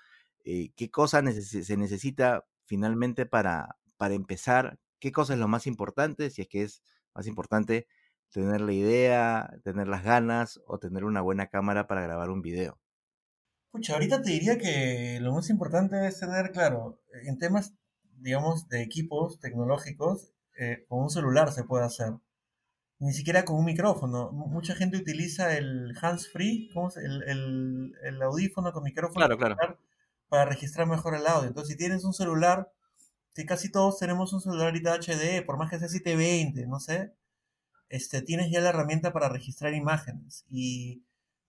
eh, 0.46 0.70
qué 0.76 0.92
cosa 0.92 1.24
se 1.32 1.78
necesita 1.78 2.46
finalmente 2.66 3.26
para, 3.26 3.78
para 3.98 4.14
empezar, 4.14 4.78
qué 5.00 5.12
cosa 5.12 5.34
es 5.34 5.40
lo 5.40 5.48
más 5.48 5.66
importante, 5.66 6.30
si 6.30 6.44
es 6.44 6.48
que 6.48 6.62
es 6.64 6.84
más 7.16 7.26
importante 7.26 7.88
tener 8.32 8.62
la 8.62 8.74
idea, 8.74 9.60
tener 9.64 9.88
las 9.88 10.04
ganas 10.04 10.60
o 10.68 10.80
tener 10.80 11.04
una 11.04 11.22
buena 11.22 11.48
cámara 11.48 11.88
para 11.88 12.02
grabar 12.02 12.30
un 12.30 12.42
video. 12.42 12.80
Pucha, 13.72 13.94
ahorita 13.94 14.22
te 14.22 14.32
diría 14.32 14.58
que 14.58 15.20
lo 15.22 15.34
más 15.34 15.50
importante 15.50 16.08
es 16.08 16.20
tener, 16.20 16.52
claro, 16.52 17.00
en 17.26 17.38
temas, 17.38 17.74
digamos, 18.14 18.68
de 18.70 18.82
equipos 18.82 19.40
tecnológicos, 19.40 20.32
eh, 20.60 20.86
con 20.88 21.04
un 21.04 21.10
celular 21.10 21.52
se 21.52 21.64
puede 21.64 21.86
hacer. 21.86 22.14
Ni 23.00 23.14
siquiera 23.14 23.46
con 23.46 23.58
un 23.58 23.66
micrófono. 23.66 24.32
mucha 24.32 24.74
gente 24.74 24.98
utiliza 24.98 25.56
el 25.56 25.94
hands-free, 26.02 26.72
el, 26.96 27.24
el, 27.24 27.94
el, 28.04 28.22
audífono 28.24 28.74
con 28.74 28.84
micrófono 28.84 29.28
claro, 29.28 29.38
claro. 29.38 29.78
para 30.30 30.46
registrar 30.46 30.88
mejor 30.88 31.14
el 31.14 31.28
audio. 31.28 31.50
Entonces, 31.50 31.74
si 31.74 31.78
tienes 31.78 32.04
un 32.04 32.14
celular, 32.14 32.72
que 33.36 33.46
casi 33.46 33.72
todos 33.72 34.00
tenemos 34.00 34.34
un 34.34 34.42
celular 34.42 34.68
ahorita 34.68 34.96
HD, 34.96 35.46
por 35.46 35.58
más 35.58 35.70
que 35.70 35.78
sea 35.78 35.88
720, 35.90 36.66
no 36.66 36.80
sé, 36.80 37.14
este, 37.90 38.22
tienes 38.22 38.52
ya 38.52 38.62
la 38.62 38.70
herramienta 38.70 39.14
para 39.14 39.30
registrar 39.30 39.74
imágenes. 39.74 40.46
Y 40.50 41.04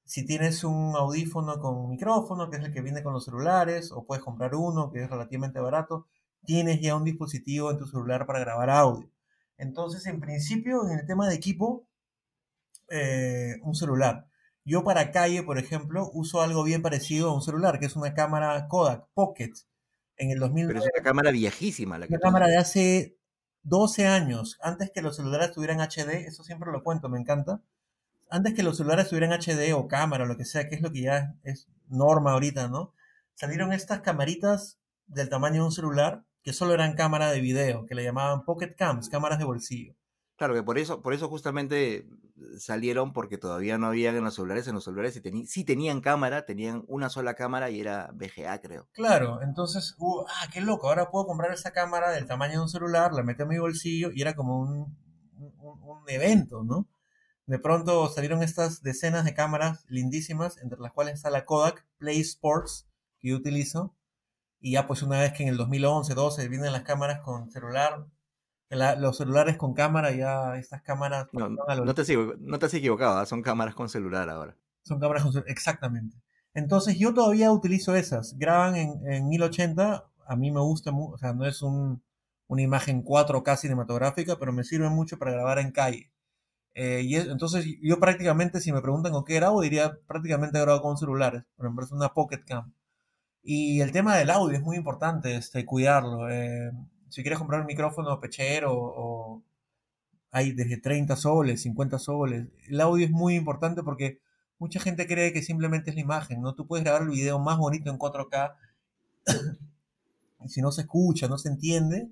si 0.05 0.25
tienes 0.25 0.65
un 0.65 0.95
audífono 0.97 1.61
con 1.61 1.89
micrófono, 1.91 2.51
que 2.51 2.57
es 2.57 2.65
el 2.65 2.73
que 2.73 2.81
viene 2.81 3.03
con 3.03 3.13
los 3.13 3.25
celulares, 3.25 3.93
o 3.93 4.05
puedes 4.05 4.25
comprar 4.25 4.55
uno 4.55 4.91
que 4.91 5.03
es 5.03 5.11
relativamente 5.11 5.61
barato, 5.61 6.07
tienes 6.45 6.81
ya 6.81 6.97
un 6.97 7.05
dispositivo 7.05 7.71
en 7.71 7.79
tu 7.79 7.87
celular 7.87 8.27
para 8.27 8.41
grabar 8.41 8.71
audio. 8.71 9.11
Entonces, 9.59 10.07
en 10.07 10.21
principio, 10.21 10.87
en 10.89 10.99
el 10.99 11.07
tema 11.07 11.29
de 11.29 11.35
equipo, 11.35 11.87
eh, 12.89 13.57
un 13.63 13.75
celular. 13.75 14.27
Yo 14.65 14.85
para 14.85 15.11
calle, 15.11 15.43
por 15.43 15.59
ejemplo, 15.59 16.11
uso 16.13 16.43
algo 16.43 16.63
bien 16.63 16.83
parecido 16.83 17.31
a 17.31 17.35
un 17.35 17.43
celular, 17.43 17.79
que 17.79 17.87
es 17.87 17.97
una 17.97 18.15
cámara 18.15 18.69
Kodak 18.69 19.09
Pocket. 19.15 19.53
En 20.17 20.31
el 20.31 20.39
2000. 20.39 20.67
Pero 20.67 20.79
es 20.81 20.91
una 20.95 21.05
cámara 21.05 21.31
viejísima. 21.31 21.99
La 21.99 22.07
una 22.07 22.19
cámara 22.19 22.49
de 22.49 22.57
hace 22.57 23.18
12 23.63 24.07
años, 24.07 24.59
antes 24.63 24.91
que 24.91 25.03
los 25.03 25.17
celulares 25.17 25.53
tuvieran 25.53 25.81
HD, 25.81 26.27
eso 26.27 26.45
siempre 26.45 26.73
lo 26.73 26.83
cuento, 26.83 27.09
me 27.09 27.19
encanta 27.19 27.61
antes 28.31 28.55
que 28.55 28.63
los 28.63 28.77
celulares 28.77 29.09
tuvieran 29.09 29.33
HD 29.33 29.73
o 29.75 29.89
cámara 29.89 30.27
lo 30.27 30.37
que 30.37 30.45
sea, 30.45 30.69
que 30.69 30.75
es 30.75 30.83
lo 30.83 30.93
que 30.93 31.03
ya 31.03 31.35
es 31.45 31.69
norma 31.89 32.33
ahorita, 32.33 32.69
¿no? 32.69 32.93
Salieron 33.35 33.73
estas 33.73 34.01
camaritas 34.01 34.79
del 35.07 35.29
tamaño 35.29 35.63
de 35.63 35.67
un 35.67 35.73
celular 35.73 36.25
que 36.43 36.53
solo 36.53 36.75
eran 36.75 36.95
cámaras 36.95 37.33
de 37.33 37.41
video, 37.41 37.87
que 37.87 37.95
le 37.95 38.05
llamaban 38.05 38.45
pocket 38.45 38.75
cams, 38.77 39.09
cámaras 39.09 39.39
de 39.39 39.45
bolsillo. 39.45 39.95
Claro, 40.39 40.55
que 40.55 40.63
por 40.63 40.79
eso, 40.79 41.03
por 41.03 41.15
eso 41.15 41.29
justamente 41.29 42.07
salieron, 42.59 43.13
porque 43.13 43.39
todavía 43.39 43.77
no 43.77 43.89
habían 43.89 44.15
en 44.15 44.23
los 44.23 44.37
celulares, 44.37 44.69
en 44.69 44.77
los 44.77 44.85
celulares 44.85 45.15
sí, 45.15 45.47
sí 45.47 45.65
tenían 45.65 46.01
cámara, 46.01 46.47
tenían 46.47 46.85
una 46.87 47.11
sola 47.11 47.35
cámara 47.35 47.71
y 47.71 47.81
era 47.81 48.13
VGA, 48.15 48.61
creo. 48.61 48.89
Claro, 48.93 49.43
entonces, 49.43 49.97
ah, 50.01 50.47
qué 50.53 50.61
loco, 50.61 50.89
ahora 50.89 51.11
puedo 51.11 51.27
comprar 51.27 51.53
esa 51.53 51.73
cámara 51.73 52.13
del 52.13 52.27
tamaño 52.27 52.53
de 52.53 52.61
un 52.61 52.69
celular, 52.69 53.13
la 53.13 53.25
meto 53.25 53.43
en 53.43 53.49
mi 53.49 53.59
bolsillo 53.59 54.13
y 54.13 54.23
era 54.23 54.37
como 54.37 54.61
un, 54.61 54.97
un 55.59 56.05
evento, 56.07 56.63
¿no? 56.63 56.87
De 57.47 57.59
pronto 57.59 58.09
salieron 58.09 58.45
estas 58.45 58.83
decenas 58.83 59.25
de 59.25 59.35
cámaras 59.35 59.87
lindísimas, 59.89 60.59
entre 60.59 60.79
las 60.79 60.93
cuales 60.93 61.15
está 61.15 61.31
la 61.31 61.47
Kodak 61.47 61.85
Play 61.99 62.21
Sports, 62.21 62.87
que 63.19 63.31
yo 63.31 63.37
utilizo. 63.37 63.97
Y 64.61 64.73
ya 64.73 64.87
pues 64.87 65.03
una 65.03 65.19
vez 65.19 65.33
que 65.33 65.43
en 65.43 65.49
el 65.49 65.57
2011, 65.57 66.15
12 66.15 66.49
vienen 66.49 66.73
las 66.73 66.83
cámaras 66.83 67.21
con 67.23 67.51
celular, 67.51 68.07
los 68.71 69.17
celulares 69.17 69.57
con 69.57 69.75
cámara, 69.75 70.13
ya 70.13 70.57
estas 70.57 70.83
cámaras... 70.83 71.29
No, 71.33 71.49
no, 71.49 71.95
te, 71.95 72.05
sigo, 72.05 72.35
no 72.39 72.59
te 72.59 72.67
has 72.67 72.75
equivocado, 72.75 73.19
¿ah? 73.19 73.27
son 73.27 73.43
cámaras 73.43 73.75
con 73.75 73.89
celular 73.89 74.29
ahora. 74.29 74.57
Son 74.83 75.01
cámaras 75.01 75.23
con 75.23 75.33
celular, 75.33 75.51
exactamente. 75.51 76.17
Entonces 76.55 76.99
yo 76.99 77.15
todavía 77.15 77.53
utilizo 77.53 77.95
esas. 77.95 78.37
Graban 78.39 78.77
en, 78.77 79.01
en 79.07 79.29
1080, 79.29 80.05
a 80.27 80.37
mí 80.37 80.51
me 80.51 80.61
gusta, 80.61 80.91
o 80.93 81.17
sea, 81.19 81.33
no 81.33 81.47
es 81.47 81.63
un, 81.63 82.03
una 82.49 82.63
imagen 82.63 83.05
4K 83.05 83.57
cinematográfica, 83.57 84.39
pero 84.39 84.53
me 84.53 84.65
sirve 84.65 84.89
mucho 84.89 85.19
para 85.19 85.33
grabar 85.33 85.59
en 85.59 85.71
calle. 85.71 86.11
Eh, 86.75 87.03
y 87.05 87.17
entonces 87.17 87.67
yo 87.83 87.99
prácticamente, 87.99 88.61
si 88.61 88.73
me 88.73 88.81
preguntan 88.81 89.13
con 89.13 89.25
qué 89.25 89.35
grabo, 89.35 89.61
diría 89.63 89.99
prácticamente 90.07 90.61
grabo 90.61 90.81
con 90.83 90.97
celulares, 90.97 91.45
por 91.57 91.67
ejemplo, 91.67 91.85
es 91.85 91.93
una 91.93 92.15
Pocket 92.15 92.45
Cam. 92.47 92.73
Y 93.43 93.81
el 93.81 93.93
tema 93.93 94.17
del 94.17 94.31
audio 94.31 94.57
es 94.57 94.63
muy 94.63 94.77
importante, 94.77 95.37
este, 95.37 95.65
cuidarlo. 95.65 96.31
Eh, 96.31 96.71
si 97.09 97.23
quieres 97.23 97.39
comprar 97.39 97.61
un 97.61 97.67
micrófono 97.67 98.21
pechero 98.21 98.73
o 98.75 99.43
hay 100.31 100.53
desde 100.53 100.77
30 100.79 101.17
soles, 101.17 101.63
50 101.63 101.99
soles, 101.99 102.49
el 102.67 102.81
audio 102.81 103.07
es 103.07 103.11
muy 103.11 103.35
importante 103.35 103.83
porque 103.83 104.21
mucha 104.59 104.81
gente 104.81 105.07
cree 105.07 105.33
que 105.33 105.43
simplemente 105.43 105.91
es 105.91 105.97
la 105.97 106.03
imagen, 106.03 106.43
¿no? 106.43 106.55
Tú 106.55 106.67
puedes 106.67 106.85
grabar 106.85 107.03
el 107.03 107.09
video 107.09 107.39
más 107.39 107.59
bonito 107.59 107.91
en 107.91 107.99
4K 107.99 108.55
y 110.45 110.49
si 110.49 110.61
no 110.61 110.71
se 110.71 110.83
escucha, 110.83 111.29
no 111.29 111.39
se 111.39 111.49
entiende, 111.49 112.11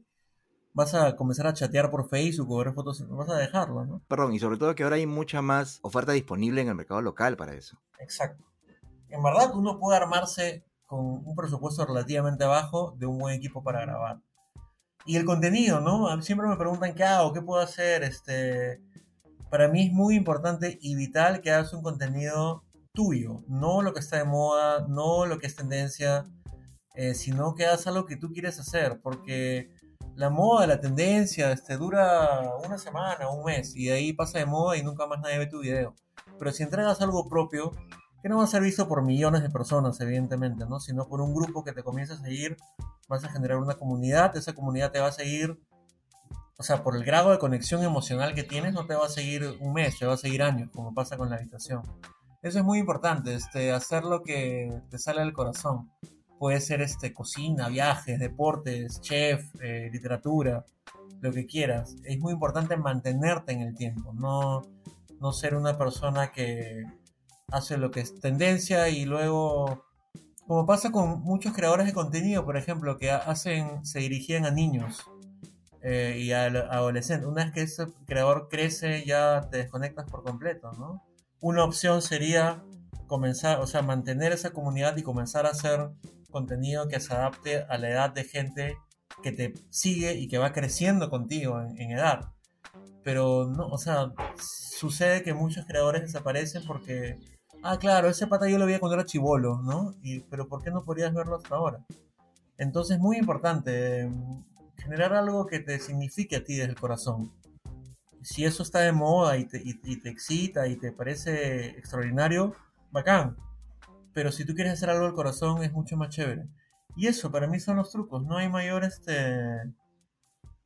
vas 0.72 0.94
a 0.94 1.16
comenzar 1.16 1.46
a 1.46 1.54
chatear 1.54 1.90
por 1.90 2.08
Facebook 2.08 2.50
o 2.50 2.58
ver 2.58 2.72
fotos, 2.72 3.06
vas 3.08 3.28
a 3.28 3.36
dejarlo, 3.36 3.84
¿no? 3.84 4.02
Perdón, 4.08 4.34
y 4.34 4.38
sobre 4.38 4.58
todo 4.58 4.74
que 4.74 4.82
ahora 4.82 4.96
hay 4.96 5.06
mucha 5.06 5.42
más 5.42 5.78
oferta 5.82 6.12
disponible 6.12 6.60
en 6.60 6.68
el 6.68 6.74
mercado 6.74 7.00
local 7.02 7.36
para 7.36 7.54
eso. 7.54 7.78
Exacto. 7.98 8.44
En 9.08 9.22
verdad 9.22 9.54
uno 9.54 9.78
puede 9.78 9.96
armarse 9.96 10.64
con 10.86 11.00
un 11.00 11.34
presupuesto 11.34 11.84
relativamente 11.84 12.44
bajo 12.44 12.94
de 12.98 13.06
un 13.06 13.18
buen 13.18 13.34
equipo 13.34 13.62
para 13.62 13.80
grabar. 13.80 14.20
Y 15.06 15.16
el 15.16 15.24
contenido, 15.24 15.80
¿no? 15.80 16.20
Siempre 16.22 16.48
me 16.48 16.56
preguntan 16.56 16.94
qué 16.94 17.04
hago, 17.04 17.32
qué 17.32 17.40
puedo 17.40 17.62
hacer. 17.62 18.02
Este, 18.02 18.80
para 19.50 19.68
mí 19.68 19.86
es 19.86 19.92
muy 19.92 20.16
importante 20.16 20.78
y 20.80 20.96
vital 20.96 21.40
que 21.40 21.52
hagas 21.52 21.72
un 21.72 21.82
contenido 21.82 22.64
tuyo, 22.92 23.44
no 23.46 23.82
lo 23.82 23.92
que 23.92 24.00
está 24.00 24.16
de 24.16 24.24
moda, 24.24 24.86
no 24.88 25.26
lo 25.26 25.38
que 25.38 25.46
es 25.46 25.54
tendencia, 25.54 26.24
eh, 26.94 27.14
sino 27.14 27.54
que 27.54 27.66
hagas 27.66 27.86
algo 27.86 28.06
que 28.06 28.16
tú 28.16 28.32
quieres 28.32 28.58
hacer, 28.58 29.00
porque 29.02 29.70
la 30.16 30.30
moda, 30.30 30.66
la 30.66 30.80
tendencia, 30.80 31.52
este, 31.52 31.76
dura 31.76 32.56
una 32.64 32.78
semana, 32.78 33.28
un 33.28 33.44
mes, 33.44 33.76
y 33.76 33.84
de 33.86 33.92
ahí 33.92 34.12
pasa 34.14 34.38
de 34.38 34.46
moda 34.46 34.78
y 34.78 34.82
nunca 34.82 35.06
más 35.06 35.20
nadie 35.20 35.38
ve 35.38 35.46
tu 35.46 35.60
video. 35.60 35.94
Pero 36.38 36.52
si 36.52 36.62
entregas 36.62 37.00
algo 37.02 37.28
propio, 37.28 37.70
que 38.26 38.30
no 38.30 38.38
va 38.38 38.42
a 38.42 38.48
ser 38.48 38.60
visto 38.60 38.88
por 38.88 39.04
millones 39.04 39.42
de 39.42 39.50
personas, 39.50 40.00
evidentemente, 40.00 40.66
¿no? 40.66 40.80
Sino 40.80 41.06
por 41.06 41.20
un 41.20 41.32
grupo 41.32 41.62
que 41.62 41.70
te 41.70 41.84
comienza 41.84 42.14
a 42.14 42.16
seguir, 42.16 42.56
vas 43.08 43.22
a 43.22 43.28
generar 43.28 43.58
una 43.58 43.74
comunidad, 43.74 44.36
esa 44.36 44.52
comunidad 44.52 44.90
te 44.90 44.98
va 44.98 45.06
a 45.06 45.12
seguir, 45.12 45.60
o 46.58 46.62
sea, 46.64 46.82
por 46.82 46.96
el 46.96 47.04
grado 47.04 47.30
de 47.30 47.38
conexión 47.38 47.84
emocional 47.84 48.34
que 48.34 48.42
tienes, 48.42 48.74
no 48.74 48.84
te 48.84 48.96
va 48.96 49.06
a 49.06 49.08
seguir 49.08 49.56
un 49.60 49.72
mes, 49.72 49.96
te 50.00 50.06
va 50.06 50.14
a 50.14 50.16
seguir 50.16 50.42
años, 50.42 50.70
como 50.74 50.92
pasa 50.92 51.16
con 51.16 51.30
la 51.30 51.36
habitación. 51.36 51.82
Eso 52.42 52.58
es 52.58 52.64
muy 52.64 52.80
importante, 52.80 53.32
este, 53.32 53.70
hacer 53.70 54.02
lo 54.02 54.24
que 54.24 54.76
te 54.90 54.98
sale 54.98 55.20
del 55.20 55.32
corazón 55.32 55.92
puede 56.40 56.60
ser 56.60 56.82
este, 56.82 57.14
cocina, 57.14 57.68
viajes, 57.68 58.18
deportes, 58.18 59.00
chef, 59.02 59.54
eh, 59.62 59.88
literatura, 59.92 60.64
lo 61.20 61.30
que 61.30 61.46
quieras. 61.46 61.94
Es 62.02 62.18
muy 62.18 62.32
importante 62.32 62.76
mantenerte 62.76 63.52
en 63.52 63.60
el 63.60 63.76
tiempo, 63.76 64.12
no, 64.14 64.62
no 65.20 65.32
ser 65.32 65.54
una 65.54 65.78
persona 65.78 66.32
que 66.32 66.82
hace 67.48 67.76
lo 67.76 67.90
que 67.90 68.00
es 68.00 68.18
tendencia 68.20 68.88
y 68.88 69.04
luego, 69.04 69.84
como 70.46 70.66
pasa 70.66 70.90
con 70.90 71.22
muchos 71.22 71.52
creadores 71.52 71.86
de 71.86 71.92
contenido, 71.92 72.44
por 72.44 72.56
ejemplo, 72.56 72.98
que 72.98 73.10
hacen, 73.10 73.84
se 73.84 74.00
dirigían 74.00 74.46
a 74.46 74.50
niños 74.50 75.04
eh, 75.82 76.18
y 76.18 76.32
a 76.32 76.46
adolescentes. 76.46 77.28
Una 77.28 77.44
vez 77.44 77.54
que 77.54 77.62
ese 77.62 77.86
creador 78.06 78.48
crece, 78.50 79.04
ya 79.04 79.48
te 79.50 79.58
desconectas 79.58 80.10
por 80.10 80.24
completo, 80.24 80.72
¿no? 80.72 81.04
Una 81.40 81.64
opción 81.64 82.02
sería 82.02 82.64
comenzar, 83.06 83.60
o 83.60 83.66
sea, 83.66 83.82
mantener 83.82 84.32
esa 84.32 84.50
comunidad 84.50 84.96
y 84.96 85.02
comenzar 85.02 85.46
a 85.46 85.50
hacer 85.50 85.90
contenido 86.30 86.88
que 86.88 87.00
se 87.00 87.14
adapte 87.14 87.62
a 87.68 87.78
la 87.78 87.88
edad 87.88 88.10
de 88.10 88.24
gente 88.24 88.76
que 89.22 89.32
te 89.32 89.54
sigue 89.70 90.14
y 90.14 90.28
que 90.28 90.38
va 90.38 90.52
creciendo 90.52 91.08
contigo 91.08 91.60
en, 91.60 91.90
edad. 91.90 92.32
Pero 93.02 93.46
no, 93.46 93.68
o 93.68 93.78
sea, 93.78 94.12
sucede 94.38 95.22
que 95.22 95.34
muchos 95.34 95.66
creadores 95.66 96.02
desaparecen 96.02 96.64
porque, 96.66 97.18
ah, 97.62 97.78
claro, 97.78 98.08
ese 98.08 98.26
pata 98.26 98.48
yo 98.48 98.58
lo 98.58 98.66
vi 98.66 98.78
cuando 98.78 98.94
era 98.94 99.04
chivolo, 99.04 99.60
¿no? 99.62 99.94
Y, 100.02 100.20
pero 100.20 100.48
¿por 100.48 100.62
qué 100.62 100.70
no 100.70 100.82
podrías 100.82 101.12
verlo 101.12 101.36
hasta 101.36 101.54
ahora? 101.54 101.84
Entonces, 102.58 102.98
muy 102.98 103.18
importante 103.18 104.00
em, 104.00 104.44
generar 104.76 105.14
algo 105.14 105.46
que 105.46 105.60
te 105.60 105.78
signifique 105.78 106.36
a 106.36 106.44
ti 106.44 106.56
desde 106.56 106.70
el 106.70 106.80
corazón. 106.80 107.32
Si 108.22 108.44
eso 108.44 108.62
está 108.62 108.80
de 108.80 108.92
moda 108.92 109.36
y 109.36 109.46
te, 109.46 109.62
y 109.64 110.00
te 110.00 110.08
excita 110.08 110.66
y 110.68 110.76
te 110.76 110.92
parece 110.92 111.70
extraordinario, 111.78 112.54
bacán 112.90 113.36
pero 114.16 114.32
si 114.32 114.46
tú 114.46 114.54
quieres 114.54 114.72
hacer 114.72 114.88
algo 114.88 115.04
del 115.04 115.12
corazón 115.12 115.62
es 115.62 115.74
mucho 115.74 115.94
más 115.98 116.08
chévere. 116.08 116.48
Y 116.96 117.06
eso 117.06 117.30
para 117.30 117.46
mí 117.46 117.60
son 117.60 117.76
los 117.76 117.92
trucos, 117.92 118.24
no 118.24 118.38
hay 118.38 118.48
mayor 118.48 118.82
este 118.82 119.74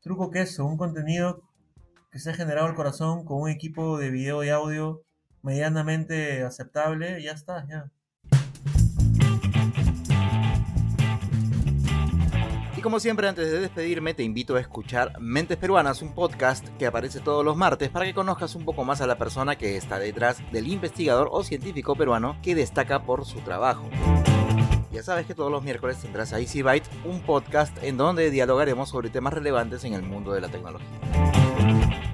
truco 0.00 0.30
que 0.30 0.42
eso, 0.42 0.64
un 0.64 0.76
contenido 0.76 1.42
que 2.12 2.20
se 2.20 2.30
ha 2.30 2.34
generado 2.34 2.68
el 2.68 2.76
corazón 2.76 3.24
con 3.24 3.42
un 3.42 3.48
equipo 3.48 3.98
de 3.98 4.12
video 4.12 4.44
y 4.44 4.50
audio 4.50 5.02
medianamente 5.42 6.42
aceptable, 6.42 7.22
ya 7.22 7.32
está, 7.32 7.66
ya. 7.66 7.90
Y 12.80 12.82
como 12.82 12.98
siempre, 12.98 13.28
antes 13.28 13.50
de 13.52 13.60
despedirme, 13.60 14.14
te 14.14 14.22
invito 14.22 14.56
a 14.56 14.60
escuchar 14.60 15.20
Mentes 15.20 15.58
Peruanas, 15.58 16.00
un 16.00 16.14
podcast 16.14 16.66
que 16.78 16.86
aparece 16.86 17.20
todos 17.20 17.44
los 17.44 17.54
martes 17.54 17.90
para 17.90 18.06
que 18.06 18.14
conozcas 18.14 18.54
un 18.54 18.64
poco 18.64 18.84
más 18.84 19.02
a 19.02 19.06
la 19.06 19.18
persona 19.18 19.56
que 19.56 19.76
está 19.76 19.98
detrás 19.98 20.38
del 20.50 20.66
investigador 20.66 21.28
o 21.30 21.44
científico 21.44 21.94
peruano 21.94 22.38
que 22.42 22.54
destaca 22.54 23.02
por 23.02 23.26
su 23.26 23.40
trabajo. 23.40 23.90
Ya 24.90 25.02
sabes 25.02 25.26
que 25.26 25.34
todos 25.34 25.52
los 25.52 25.62
miércoles 25.62 25.98
tendrás 25.98 26.32
a 26.32 26.40
Easy 26.40 26.62
Byte, 26.62 26.88
un 27.04 27.20
podcast 27.20 27.76
en 27.82 27.98
donde 27.98 28.30
dialogaremos 28.30 28.88
sobre 28.88 29.10
temas 29.10 29.34
relevantes 29.34 29.84
en 29.84 29.92
el 29.92 30.02
mundo 30.02 30.32
de 30.32 30.40
la 30.40 30.48
tecnología. 30.48 30.88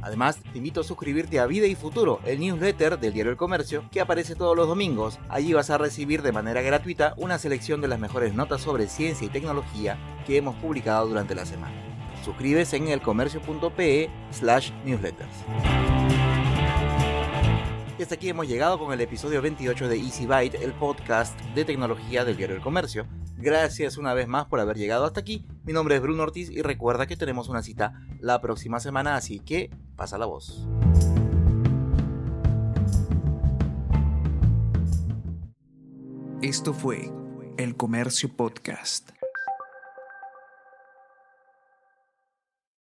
Además, 0.07 0.39
te 0.53 0.59
invito 0.59 0.83
a 0.83 0.85
suscribirte 0.85 1.41
a 1.41 1.47
Vida 1.47 1.67
y 1.67 1.75
Futuro, 1.75 2.21
el 2.25 2.39
newsletter 2.39 3.01
del 3.01 3.13
diario 3.13 3.33
El 3.33 3.37
Comercio, 3.37 3.83
que 3.91 4.01
aparece 4.01 4.37
todos 4.37 4.57
los 4.57 4.69
domingos. 4.69 5.19
Allí 5.29 5.53
vas 5.53 5.69
a 5.69 5.79
recibir 5.79 6.23
de 6.23 6.31
manera 6.31 6.63
gratuita 6.63 7.15
una 7.17 7.39
selección 7.39 7.81
de 7.81 7.89
las 7.89 7.99
mejores 7.99 8.33
notas 8.33 8.61
sobre 8.61 8.87
ciencia 8.87 9.27
y 9.27 9.31
tecnología 9.31 9.99
que 10.25 10.37
hemos 10.37 10.55
publicado 10.55 11.09
durante 11.09 11.35
la 11.35 11.45
semana. 11.45 11.75
Suscríbes 12.25 12.73
en 12.73 12.87
elcomercio.pe 12.87 14.09
slash 14.31 14.71
newsletters. 14.85 15.96
Y 17.99 18.03
hasta 18.03 18.17
aquí 18.17 18.29
hemos 18.29 18.47
llegado 18.47 18.79
con 18.79 18.93
el 18.93 19.01
episodio 19.01 19.41
28 19.41 19.89
de 19.89 19.97
Easy 19.97 20.27
Byte, 20.27 20.57
el 20.57 20.75
podcast 20.75 21.41
de 21.55 21.65
tecnología 21.65 22.27
del 22.27 22.37
diario 22.37 22.57
El 22.57 22.61
Comercio. 22.63 23.07
Gracias 23.39 23.97
una 23.97 24.13
vez 24.13 24.29
más 24.29 24.45
por 24.47 24.61
haber 24.61 24.77
llegado 24.77 25.07
hasta 25.07 25.21
aquí. 25.21 25.47
Mi 25.65 25.73
nombre 25.73 25.97
es 25.97 26.03
Bruno 26.03 26.23
Ortiz 26.23 26.51
y 26.51 26.61
recuerda 26.61 27.07
que 27.07 27.17
tenemos 27.17 27.49
una 27.49 27.63
cita 27.63 27.95
la 28.21 28.43
próxima 28.43 28.81
semana, 28.81 29.17
así 29.17 29.41
que 29.41 29.71
pasa 29.97 30.19
la 30.19 30.27
voz. 30.27 30.69
Esto 36.43 36.75
fue 36.75 37.11
El 37.57 37.77
Comercio 37.77 38.29
Podcast. 38.29 39.16